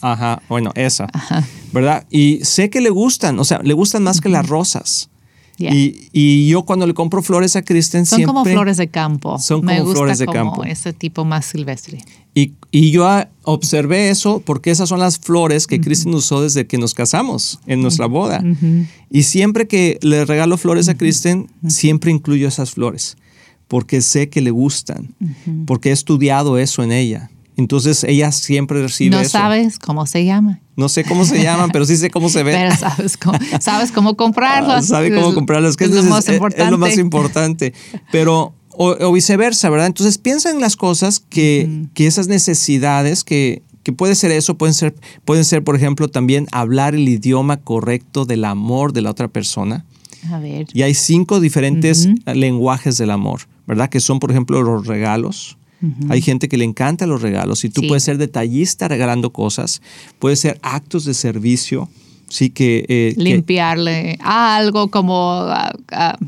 Ajá, 0.00 0.40
bueno, 0.48 0.72
esa, 0.74 1.08
¿verdad? 1.72 2.06
Y 2.10 2.40
sé 2.44 2.70
que 2.70 2.80
le 2.80 2.90
gustan, 2.90 3.38
o 3.38 3.44
sea, 3.44 3.60
le 3.62 3.74
gustan 3.74 4.02
más 4.02 4.20
que 4.20 4.28
las 4.28 4.48
rosas. 4.48 5.10
Yeah. 5.58 5.74
Y, 5.74 6.08
y 6.12 6.48
yo 6.48 6.64
cuando 6.64 6.86
le 6.86 6.92
compro 6.92 7.22
flores 7.22 7.56
a 7.56 7.62
Kristen 7.62 8.04
Son 8.04 8.18
siempre... 8.18 8.26
como 8.26 8.44
flores 8.44 8.76
de 8.76 8.88
campo. 8.88 9.38
Son 9.38 9.64
Me 9.64 9.78
como 9.78 9.84
gusta 9.84 9.96
flores 10.00 10.18
de 10.18 10.26
como 10.26 10.34
campo. 10.34 10.64
ese 10.64 10.92
tipo 10.92 11.24
más 11.24 11.46
silvestre. 11.46 12.04
Y, 12.34 12.52
y 12.70 12.90
yo 12.90 13.08
observé 13.42 14.10
eso 14.10 14.42
porque 14.44 14.70
esas 14.70 14.90
son 14.90 15.00
las 15.00 15.18
flores 15.18 15.66
que 15.66 15.80
Kristen 15.80 16.12
usó 16.12 16.42
desde 16.42 16.66
que 16.66 16.76
nos 16.76 16.92
casamos 16.92 17.58
en 17.66 17.80
nuestra 17.80 18.04
boda. 18.04 18.44
Y 19.10 19.22
siempre 19.22 19.66
que 19.66 19.98
le 20.02 20.26
regalo 20.26 20.58
flores 20.58 20.90
a 20.90 20.94
Kristen, 20.98 21.50
siempre 21.66 22.10
incluyo 22.10 22.48
esas 22.48 22.72
flores 22.72 23.16
porque 23.68 24.00
sé 24.00 24.28
que 24.28 24.40
le 24.40 24.50
gustan, 24.50 25.14
porque 25.66 25.90
he 25.90 25.92
estudiado 25.92 26.58
eso 26.58 26.82
en 26.82 26.92
ella. 26.92 27.30
Entonces 27.56 28.04
ella 28.04 28.32
siempre 28.32 28.82
recibe 28.82 29.10
No 29.16 29.20
eso. 29.20 29.30
sabes 29.30 29.78
cómo 29.78 30.04
se 30.06 30.24
llama, 30.24 30.60
No 30.76 30.88
sé 30.90 31.04
cómo 31.04 31.24
se 31.24 31.42
llaman, 31.42 31.70
pero 31.72 31.86
sí 31.86 31.96
sé 31.96 32.10
cómo 32.10 32.28
se 32.28 32.42
ven. 32.44 32.54
pero 32.56 32.76
sabes 32.76 33.16
cómo, 33.16 33.38
sabes 33.60 33.92
cómo 33.92 34.10
Ah, 34.10 34.16
comprarlas. 34.16 34.86
sabe 34.88 35.14
cómo 35.14 35.28
Es- 35.30 35.34
comprarlas, 35.34 35.76
que 35.76 35.84
es 35.84 35.90
lo 35.90 36.02
más 36.02 36.28
es- 36.28 36.34
importante. 36.34 36.64
es 36.64 36.70
lo 36.70 36.78
más 36.78 36.98
importante. 36.98 37.72
Pero, 38.12 38.54
o, 38.70 38.90
o 39.00 39.12
viceversa, 39.12 39.70
¿verdad? 39.70 39.86
Entonces 39.86 40.18
piensa 40.18 40.50
en 40.50 40.60
las 40.60 40.76
cosas 40.76 41.18
que, 41.20 41.86
que 41.94 42.06
esas 42.06 42.28
necesidades 42.28 43.24
que, 43.24 43.62
que 43.82 43.92
puede 43.92 44.14
ser 44.16 44.32
eso, 44.32 44.58
pueden 44.58 44.74
ser, 44.74 44.94
pueden 45.24 45.44
ser, 45.46 45.64
por 45.64 45.76
ejemplo, 45.76 46.08
también 46.08 46.46
hablar 46.52 46.94
el 46.94 47.08
idioma 47.08 47.56
correcto 47.56 48.26
del 48.26 48.44
amor 48.44 48.92
de 48.92 49.00
la 49.00 49.10
otra 49.12 49.28
persona. 49.28 49.86
A 50.30 50.38
ver. 50.40 50.66
Y 50.74 50.82
hay 50.82 50.92
cinco 50.92 51.40
diferentes 51.40 52.08
lenguajes 52.26 52.98
del 52.98 53.12
amor, 53.12 53.42
¿verdad? 53.66 53.88
Que 53.88 54.00
son, 54.00 54.18
por 54.18 54.30
ejemplo, 54.30 54.60
los 54.62 54.86
regalos. 54.86 55.56
Hay 56.08 56.22
gente 56.22 56.48
que 56.48 56.56
le 56.56 56.64
encanta 56.64 57.06
los 57.06 57.20
regalos 57.22 57.64
y 57.64 57.68
tú 57.70 57.82
Sí. 57.82 57.88
puedes 57.88 58.02
ser 58.02 58.18
detallista 58.18 58.88
regalando 58.88 59.30
cosas, 59.30 59.82
puedes 60.18 60.40
ser 60.40 60.58
actos 60.62 61.04
de 61.04 61.12
servicio, 61.14 61.88
sí 62.28 62.50
que, 62.50 62.84
eh, 62.88 63.14
que 63.16 63.22
Limpiarle 63.22 64.18
algo 64.22 64.88
como, 64.88 65.42
ah, 65.48 65.72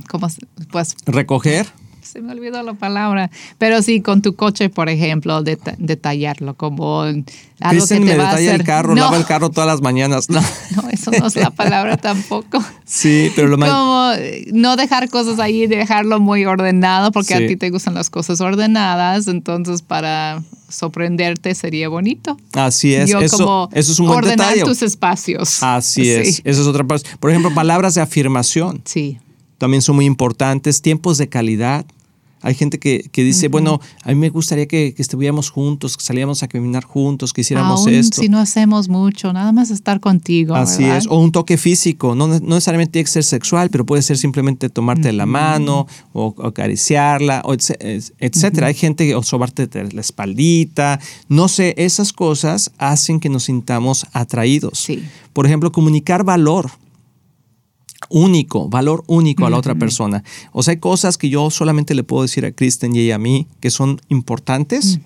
como 0.08 0.28
pues 0.70 0.94
recoger, 1.06 1.66
se 2.08 2.22
me 2.22 2.32
olvidó 2.32 2.62
la 2.62 2.74
palabra. 2.74 3.30
Pero 3.58 3.82
sí, 3.82 4.00
con 4.00 4.22
tu 4.22 4.34
coche, 4.34 4.70
por 4.70 4.88
ejemplo, 4.88 5.42
detallarlo 5.42 6.54
como 6.54 7.02
algo 7.02 7.24
Kristen 7.60 8.04
que 8.04 8.10
te 8.10 8.16
me 8.16 8.16
va 8.16 8.30
detalla 8.30 8.52
a 8.52 8.54
el 8.54 8.64
carro, 8.64 8.94
lava 8.94 9.16
el 9.16 9.26
carro 9.26 9.50
todas 9.50 9.66
las 9.66 9.82
mañanas. 9.82 10.30
No. 10.30 10.40
no, 10.76 10.88
eso 10.88 11.10
no 11.10 11.26
es 11.26 11.36
la 11.36 11.50
palabra 11.50 11.96
tampoco. 11.96 12.64
Sí, 12.84 13.30
pero 13.36 13.48
lo 13.48 13.58
más... 13.58 13.70
Como 13.70 14.12
no 14.52 14.76
dejar 14.76 15.10
cosas 15.10 15.38
ahí, 15.38 15.66
dejarlo 15.66 16.18
muy 16.20 16.46
ordenado, 16.46 17.12
porque 17.12 17.34
a 17.34 17.38
ti 17.38 17.56
te 17.56 17.70
gustan 17.70 17.94
las 17.94 18.08
cosas 18.08 18.40
ordenadas, 18.40 19.28
entonces 19.28 19.82
para 19.82 20.42
sorprenderte 20.68 21.54
sería 21.54 21.88
bonito. 21.88 22.38
Así 22.52 22.94
es, 22.94 23.10
eso, 23.10 23.68
eso 23.72 23.92
es 23.92 23.98
un 23.98 24.06
buen 24.06 24.18
ordenar 24.18 24.48
detalle. 24.48 24.64
tus 24.64 24.82
espacios. 24.82 25.62
Así 25.62 26.08
es, 26.10 26.40
eso 26.44 26.62
es 26.62 26.66
otra 26.66 26.84
parte. 26.84 27.08
Por 27.20 27.30
ejemplo, 27.30 27.52
palabras 27.54 27.94
de 27.94 28.00
afirmación. 28.00 28.82
Sí. 28.84 29.18
También 29.58 29.82
son 29.82 29.96
muy 29.96 30.06
importantes, 30.06 30.80
tiempos 30.80 31.18
de 31.18 31.28
calidad. 31.28 31.84
Hay 32.40 32.54
gente 32.54 32.78
que, 32.78 33.10
dice, 33.14 33.48
bueno, 33.48 33.80
a 34.02 34.08
mí 34.08 34.14
me 34.14 34.28
gustaría 34.28 34.66
que, 34.66 34.94
estuviéramos 34.98 35.50
juntos, 35.50 35.96
que 35.96 36.04
saliéramos 36.04 36.42
a 36.42 36.48
caminar 36.48 36.84
juntos, 36.84 37.32
que 37.32 37.40
hiciéramos 37.40 37.80
Aún 37.80 37.94
esto. 37.94 38.20
Si 38.20 38.28
no 38.28 38.38
hacemos 38.38 38.88
mucho, 38.88 39.32
nada 39.32 39.52
más 39.52 39.70
estar 39.70 40.00
contigo. 40.00 40.54
Así 40.54 40.84
es. 40.84 41.06
O 41.08 41.18
un 41.18 41.32
toque 41.32 41.56
físico, 41.56 42.14
no, 42.14 42.28
necesariamente 42.28 42.92
tiene 42.92 43.04
que 43.04 43.10
ser 43.10 43.24
sexual, 43.24 43.70
pero 43.70 43.84
puede 43.84 44.02
ser 44.02 44.18
simplemente 44.18 44.68
tomarte 44.68 45.12
la 45.12 45.26
mano 45.26 45.86
o, 46.12 46.34
acariciarla, 46.44 47.42
o 47.44 47.54
etcétera. 47.54 48.68
Hay 48.68 48.74
gente 48.74 49.14
o 49.14 49.22
sobarte 49.22 49.68
la 49.92 50.00
espaldita. 50.00 51.00
No 51.28 51.48
sé, 51.48 51.74
esas 51.76 52.12
cosas 52.12 52.72
hacen 52.78 53.20
que 53.20 53.28
nos 53.28 53.44
sintamos 53.44 54.06
atraídos. 54.12 54.78
Sí. 54.78 55.02
Por 55.32 55.46
ejemplo, 55.46 55.72
comunicar 55.72 56.24
valor 56.24 56.70
único, 58.08 58.68
valor 58.68 59.04
único 59.06 59.46
a 59.46 59.50
la 59.50 59.58
otra 59.58 59.74
persona. 59.74 60.22
O 60.52 60.62
sea, 60.62 60.72
hay 60.72 60.78
cosas 60.78 61.18
que 61.18 61.28
yo 61.28 61.50
solamente 61.50 61.94
le 61.94 62.04
puedo 62.04 62.22
decir 62.22 62.46
a 62.46 62.52
Kristen 62.52 62.94
y 62.94 63.00
ella 63.00 63.16
a 63.16 63.18
mí 63.18 63.46
que 63.60 63.70
son 63.70 64.00
importantes 64.08 65.00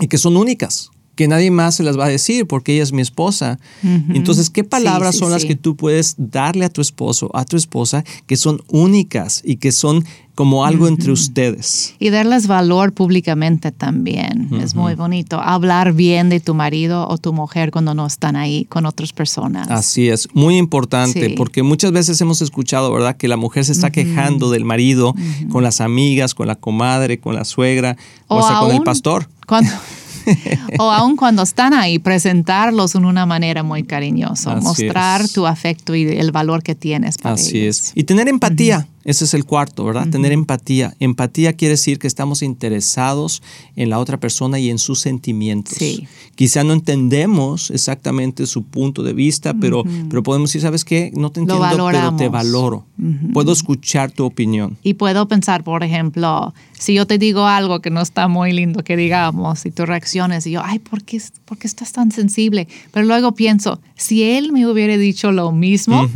y 0.00 0.08
que 0.08 0.18
son 0.18 0.36
únicas 0.36 0.90
que 1.16 1.26
nadie 1.26 1.50
más 1.50 1.74
se 1.74 1.82
las 1.82 1.98
va 1.98 2.04
a 2.04 2.08
decir 2.08 2.46
porque 2.46 2.74
ella 2.74 2.82
es 2.82 2.92
mi 2.92 3.02
esposa. 3.02 3.58
Entonces, 3.82 4.50
¿qué 4.50 4.62
palabras 4.62 5.16
son 5.16 5.32
las 5.32 5.44
que 5.44 5.56
tú 5.56 5.74
puedes 5.74 6.14
darle 6.18 6.66
a 6.66 6.68
tu 6.68 6.82
esposo, 6.82 7.30
a 7.34 7.44
tu 7.44 7.56
esposa, 7.56 8.04
que 8.26 8.36
son 8.36 8.62
únicas 8.68 9.42
y 9.44 9.56
que 9.56 9.72
son 9.72 10.04
como 10.34 10.66
algo 10.66 10.86
entre 10.86 11.10
ustedes? 11.12 11.94
Y 11.98 12.10
darles 12.10 12.46
valor 12.46 12.92
públicamente 12.92 13.72
también. 13.72 14.50
Es 14.60 14.74
muy 14.74 14.94
bonito. 14.94 15.40
Hablar 15.40 15.94
bien 15.94 16.28
de 16.28 16.38
tu 16.38 16.54
marido 16.54 17.08
o 17.08 17.16
tu 17.16 17.32
mujer 17.32 17.70
cuando 17.70 17.94
no 17.94 18.06
están 18.06 18.36
ahí 18.36 18.66
con 18.66 18.84
otras 18.84 19.14
personas. 19.14 19.70
Así 19.70 20.10
es, 20.10 20.28
muy 20.34 20.58
importante, 20.58 21.30
porque 21.30 21.62
muchas 21.62 21.92
veces 21.92 22.20
hemos 22.20 22.42
escuchado, 22.42 22.92
¿verdad?, 22.92 23.16
que 23.16 23.26
la 23.26 23.38
mujer 23.38 23.64
se 23.64 23.72
está 23.72 23.90
quejando 23.90 24.50
del 24.50 24.66
marido 24.66 25.14
con 25.50 25.62
las 25.62 25.80
amigas, 25.80 26.34
con 26.34 26.46
la 26.46 26.56
comadre, 26.56 27.18
con 27.18 27.34
la 27.34 27.46
suegra 27.46 27.96
o, 28.28 28.38
hasta 28.38 28.60
con 28.60 28.72
el 28.72 28.82
pastor. 28.82 29.30
Cuando 29.46 29.70
o 30.78 30.90
aun 30.90 31.16
cuando 31.16 31.42
están 31.42 31.74
ahí, 31.74 31.98
presentarlos 31.98 32.94
en 32.94 33.04
una 33.04 33.26
manera 33.26 33.62
muy 33.62 33.82
cariñosa, 33.82 34.56
mostrar 34.56 35.28
tu 35.28 35.46
afecto 35.46 35.94
y 35.94 36.04
el 36.04 36.32
valor 36.32 36.62
que 36.62 36.74
tienes 36.74 37.18
para 37.18 37.34
Así 37.34 37.66
es. 37.66 37.92
Y 37.94 38.04
tener 38.04 38.28
empatía. 38.28 38.86
Ese 39.06 39.24
es 39.24 39.34
el 39.34 39.44
cuarto, 39.44 39.84
¿verdad? 39.84 40.08
Tener 40.10 40.32
empatía. 40.32 40.94
Empatía 40.98 41.52
quiere 41.52 41.74
decir 41.74 42.00
que 42.00 42.08
estamos 42.08 42.42
interesados 42.42 43.40
en 43.76 43.88
la 43.88 44.00
otra 44.00 44.18
persona 44.18 44.58
y 44.58 44.68
en 44.68 44.78
sus 44.78 44.98
sentimientos. 44.98 45.76
Sí. 45.78 46.08
Quizá 46.34 46.64
no 46.64 46.72
entendemos 46.72 47.70
exactamente 47.70 48.48
su 48.48 48.64
punto 48.64 49.04
de 49.04 49.12
vista, 49.12 49.54
pero, 49.54 49.84
pero 50.10 50.24
podemos 50.24 50.50
decir, 50.50 50.60
¿sabes 50.60 50.84
qué? 50.84 51.12
No 51.14 51.30
te 51.30 51.38
entiendo, 51.38 51.86
pero 51.86 52.16
te 52.16 52.28
valoro. 52.28 52.84
Puedo 53.32 53.52
escuchar 53.52 54.10
tu 54.10 54.24
opinión. 54.24 54.76
Y 54.82 54.94
puedo 54.94 55.28
pensar, 55.28 55.62
por 55.62 55.84
ejemplo, 55.84 56.52
si 56.76 56.94
yo 56.94 57.06
te 57.06 57.16
digo 57.16 57.46
algo 57.46 57.80
que 57.80 57.90
no 57.90 58.00
está 58.00 58.26
muy 58.26 58.52
lindo 58.52 58.82
que 58.82 58.96
digamos 58.96 59.66
y 59.66 59.70
tú 59.70 59.86
reacciones 59.86 60.48
y 60.48 60.50
yo, 60.50 60.62
ay, 60.64 60.80
¿por 60.80 61.04
qué, 61.04 61.22
¿por 61.44 61.58
qué 61.58 61.68
estás 61.68 61.92
tan 61.92 62.10
sensible? 62.10 62.66
Pero 62.90 63.06
luego 63.06 63.36
pienso, 63.36 63.80
si 63.94 64.24
él 64.24 64.50
me 64.50 64.66
hubiera 64.66 64.96
dicho 64.96 65.30
lo 65.30 65.52
mismo, 65.52 66.08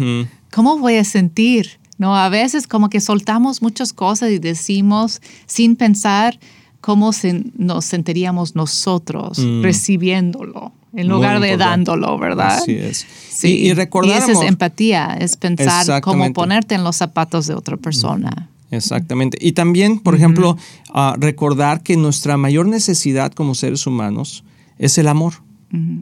¿cómo 0.51 0.77
voy 0.79 0.97
a 0.97 1.05
sentir? 1.05 1.80
¿No? 2.01 2.17
A 2.17 2.31
veces 2.31 2.67
como 2.67 2.89
que 2.89 2.99
soltamos 2.99 3.61
muchas 3.61 3.93
cosas 3.93 4.31
y 4.31 4.39
decimos 4.39 5.21
sin 5.45 5.77
pensar 5.77 6.41
cómo 6.81 7.11
nos 7.59 7.85
sentiríamos 7.85 8.57
nosotros 8.57 9.39
mm. 9.39 9.63
recibiéndolo 9.63 10.73
en 10.95 11.09
lugar 11.09 11.41
de 11.41 11.59
dándolo, 11.59 12.19
¿verdad? 12.19 12.57
Así 12.57 12.73
es. 12.73 13.07
Sí. 13.29 13.67
Y, 13.67 13.75
recordar. 13.75 14.17
Y 14.17 14.19
esa 14.19 14.33
es 14.33 14.49
empatía, 14.49 15.15
es 15.21 15.37
pensar 15.37 16.01
cómo 16.01 16.33
ponerte 16.33 16.75
en 16.75 16.85
los 16.85 16.97
zapatos 16.97 17.47
de 17.47 17.55
otra 17.55 17.77
persona. 17.77 18.49
Exactamente. 18.71 19.37
Y 19.39 19.53
también, 19.53 19.99
por 19.99 20.15
ejemplo, 20.15 20.57
ah, 20.95 21.17
recordar 21.19 21.83
que 21.83 21.99
nuestra 21.99 22.39
mayor 22.39 22.67
necesidad 22.67 23.31
como 23.33 23.55
seres 23.55 23.87
humanos 23.87 24.43
es 24.79 24.97
el 24.97 25.07
amor 25.07 25.35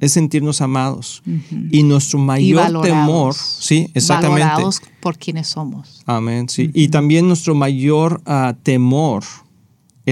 es 0.00 0.12
sentirnos 0.12 0.60
amados. 0.60 1.22
Y 1.70 1.82
nuestro 1.82 2.18
mayor 2.18 2.82
temor, 2.82 3.34
sí, 3.34 3.90
exactamente. 3.94 4.44
Valorados 4.44 4.80
por 5.00 5.18
quienes 5.18 5.48
somos. 5.48 6.02
Amén, 6.06 6.48
sí. 6.48 6.70
Y 6.74 6.88
también 6.88 7.26
nuestro 7.26 7.54
mayor 7.54 8.22
ah, 8.26 8.54
temor 8.62 9.24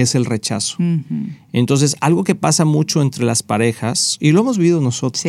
es 0.01 0.15
el 0.15 0.25
rechazo. 0.25 0.77
Entonces, 1.51 1.95
algo 2.01 2.23
que 2.23 2.35
pasa 2.35 2.65
mucho 2.65 3.01
entre 3.01 3.25
las 3.25 3.41
parejas, 3.43 4.17
y 4.19 4.31
lo 4.31 4.41
hemos 4.41 4.57
vivido 4.57 4.79
nosotros, 4.79 5.25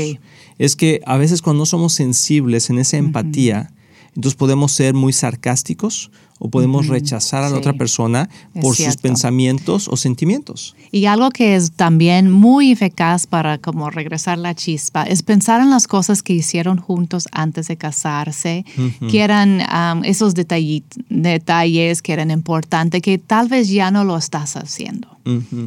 es 0.59 0.77
que 0.77 1.01
a 1.07 1.17
veces 1.17 1.43
cuando 1.43 1.63
no 1.63 1.67
somos 1.67 1.95
sensibles 1.95 2.71
en 2.71 2.79
esa 2.79 2.99
empatía, 2.99 3.73
entonces 4.19 4.35
podemos 4.37 4.73
ser 4.73 4.95
muy 4.95 5.13
sarcásticos 5.13 6.11
o 6.41 6.51
podemos 6.51 6.89
rechazar 6.89 7.45
a 7.45 7.51
la 7.51 7.57
otra 7.57 7.75
persona 7.75 8.29
por 8.61 8.75
sus 8.75 8.97
pensamientos 8.97 9.87
o 9.87 9.97
sentimientos. 9.97 10.75
Y 10.91 11.07
algo 11.07 11.31
que 11.31 11.55
es 11.55 11.71
también 11.71 12.29
muy 12.29 12.73
eficaz 12.73 13.29
para 13.29 13.59
como 13.59 13.91
regresar 13.91 14.39
la 14.39 14.57
chispa 14.57 15.05
es 15.05 15.23
pensar 15.23 15.61
en 15.61 15.71
las 15.71 15.87
cosas 15.87 16.25
que 16.25 16.33
hicieron 16.33 16.79
juntos 16.79 17.29
antes 17.31 17.69
de 17.69 17.77
casarse, 17.77 18.65
que 19.09 19.21
eran 19.21 19.63
esos 20.05 20.35
detalles 20.35 22.03
que 22.03 22.13
eran 22.13 22.33
importantes, 22.33 23.01
que 23.03 23.19
tal 23.19 23.49
vez 23.49 23.69
ya 23.69 23.93
no 23.93 24.03
lo 24.03 24.17
estás 24.17 24.57
haciendo. 24.57 25.18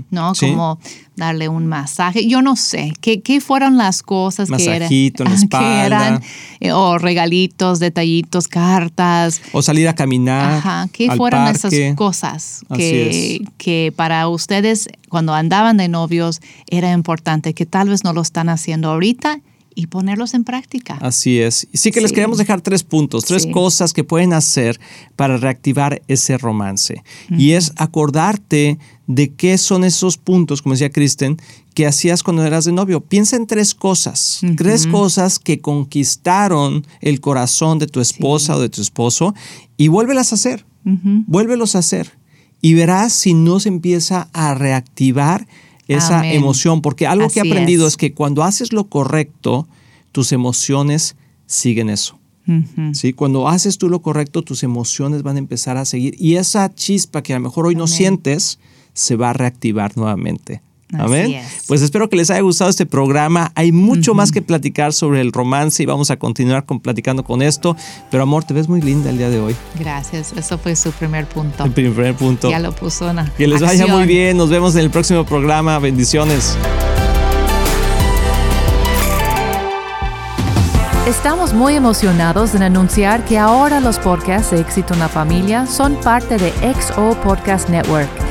¿No? 0.10 0.34
Como 0.40 0.80
darle 1.16 1.48
un 1.50 1.68
masaje. 1.68 2.28
Yo 2.28 2.42
no 2.42 2.56
sé, 2.56 2.94
¿qué, 3.02 3.22
qué 3.22 3.42
fueron 3.42 3.78
las 3.78 4.02
cosas 4.02 4.50
que 4.50 4.76
eran, 4.76 4.90
que 5.50 5.86
eran? 5.86 6.22
Eh, 6.60 6.72
o 6.72 6.98
regalitos, 6.98 7.80
detallitos, 7.80 8.48
cartas. 8.48 9.42
O 9.52 9.62
salir 9.62 9.88
a 9.88 9.96
caminar. 9.96 10.54
Ajá, 10.54 10.90
¿qué 10.92 11.12
fueron 11.16 11.48
esas 11.48 11.74
cosas 11.96 12.66
que, 12.76 13.44
que 13.58 13.94
para 13.96 14.28
ustedes 14.28 14.88
cuando 15.10 15.34
andaban 15.34 15.78
de 15.78 15.88
novios 15.88 16.42
era 16.68 16.92
importante, 16.92 17.54
que 17.54 17.66
tal 17.66 17.90
vez 17.90 18.04
no 18.04 18.14
lo 18.14 18.22
están 18.22 18.50
haciendo 18.50 18.90
ahorita 18.90 19.42
y 19.76 19.88
ponerlos 19.88 20.34
en 20.34 20.44
práctica. 20.44 20.98
Así 21.02 21.40
es. 21.40 21.68
Sí 21.74 21.92
que 21.92 22.02
les 22.02 22.12
queremos 22.12 22.38
dejar 22.38 22.62
tres 22.62 22.84
puntos, 22.84 23.26
tres 23.26 23.48
cosas 23.48 23.94
que 23.94 24.04
pueden 24.04 24.34
hacer 24.34 24.80
para 25.16 25.38
reactivar 25.38 26.02
ese 26.08 26.38
romance. 26.38 27.04
Y 27.30 27.52
es 27.52 27.74
acordarte 27.78 28.80
de 29.08 29.34
qué 29.34 29.58
son 29.58 29.84
esos 29.84 30.18
puntos, 30.18 30.62
como 30.62 30.74
decía 30.74 30.90
Kristen, 30.90 31.38
que 31.74 31.86
hacías 31.88 32.24
cuando 32.24 32.46
eras 32.46 32.66
de 32.66 32.72
novio. 32.72 33.02
Piensa 33.02 33.36
en 33.36 33.48
tres 33.48 33.74
cosas, 33.76 34.42
tres 34.58 34.88
cosas 34.88 35.40
que 35.40 35.60
conquistaron 35.60 36.86
el 37.00 37.22
corazón 37.22 37.80
de 37.80 37.88
tu 37.88 38.00
esposa 38.00 38.56
o 38.56 38.60
de 38.60 38.70
tu 38.70 38.82
esposo 38.82 39.34
y 39.78 39.88
vuélvelas 39.88 40.32
a 40.32 40.36
hacer. 40.36 40.66
Vuélvelos 40.84 41.76
a 41.76 41.80
hacer. 41.80 42.12
Y 42.62 42.76
verás 42.76 43.14
si 43.14 43.34
no 43.34 43.60
se 43.60 43.70
empieza 43.70 44.30
a 44.34 44.54
reactivar 44.54 45.48
esa 45.88 46.26
emoción, 46.32 46.82
porque 46.82 47.08
algo 47.08 47.30
que 47.30 47.40
he 47.40 47.42
aprendido 47.48 47.88
es. 47.88 47.98
que 47.98 48.14
cuando 48.14 48.44
haces 48.44 48.74
lo 48.74 48.86
correcto, 48.86 49.68
tus 50.12 50.32
emociones 50.32 51.16
siguen 51.46 51.90
eso. 51.90 52.18
¿Sí? 52.94 53.14
Cuando 53.14 53.48
haces 53.48 53.78
tú 53.78 53.88
lo 53.88 54.02
correcto, 54.02 54.42
tus 54.42 54.64
emociones 54.64 55.24
van 55.24 55.38
a 55.38 55.40
empezar 55.40 55.78
a 55.78 55.86
seguir 55.86 56.16
y 56.20 56.36
esa 56.36 56.74
chispa 56.74 57.22
que 57.22 57.34
a 57.34 57.38
lo 57.38 57.44
mejor 57.44 57.66
hoy 57.66 57.76
no 57.76 57.88
sientes 57.88 58.60
se 58.94 59.16
va 59.16 59.30
a 59.30 59.34
reactivar 59.34 59.96
nuevamente. 59.96 60.62
Amén. 60.98 61.42
Pues 61.68 61.82
espero 61.82 62.10
que 62.10 62.16
les 62.16 62.30
haya 62.30 62.42
gustado 62.42 62.70
este 62.70 62.86
programa. 62.86 63.52
Hay 63.56 63.72
mucho 63.72 64.14
más 64.14 64.32
que 64.32 64.42
platicar 64.42 64.94
sobre 64.94 65.22
el 65.22 65.32
romance 65.32 65.82
y 65.82 65.86
vamos 65.86 66.12
a 66.12 66.18
continuar 66.18 66.66
con, 66.66 66.80
platicando 66.80 67.24
con 67.24 67.42
esto. 67.42 67.76
Pero 68.10 68.24
amor, 68.24 68.44
te 68.44 68.54
ves 68.54 68.68
muy 68.68 68.82
linda 68.82 69.10
el 69.10 69.18
día 69.18 69.30
de 69.30 69.40
hoy. 69.40 69.56
Gracias. 69.80 70.34
Eso 70.36 70.58
fue 70.58 70.76
su 70.76 70.92
primer 70.92 71.26
punto. 71.26 71.64
El 71.64 71.72
primer 71.72 72.16
punto. 72.16 72.50
Ya 72.50 72.60
lo 72.60 72.74
puso 72.74 73.10
en 73.10 73.20
Que 73.38 73.48
les 73.48 73.62
vaya 73.62 73.88
muy 73.88 74.06
bien. 74.06 74.38
Nos 74.38 74.50
vemos 74.50 74.76
en 74.76 74.82
el 74.82 74.90
próximo 74.90 75.26
programa. 75.26 75.80
Bendiciones. 75.80 76.58
Estamos 81.08 81.54
muy 81.54 81.76
emocionados 81.76 82.56
en 82.56 82.64
anunciar 82.64 83.26
que 83.26 83.38
ahora 83.38 83.80
los 83.80 83.98
podcasts 84.00 84.52
de 84.52 84.62
Éxito 84.62 84.94
en 84.94 85.00
la 85.00 85.10
Familia 85.10 85.66
son 85.66 85.96
parte 85.96 86.38
de 86.38 86.54
XO 86.74 87.20
Podcast 87.22 87.70
Network 87.70 88.31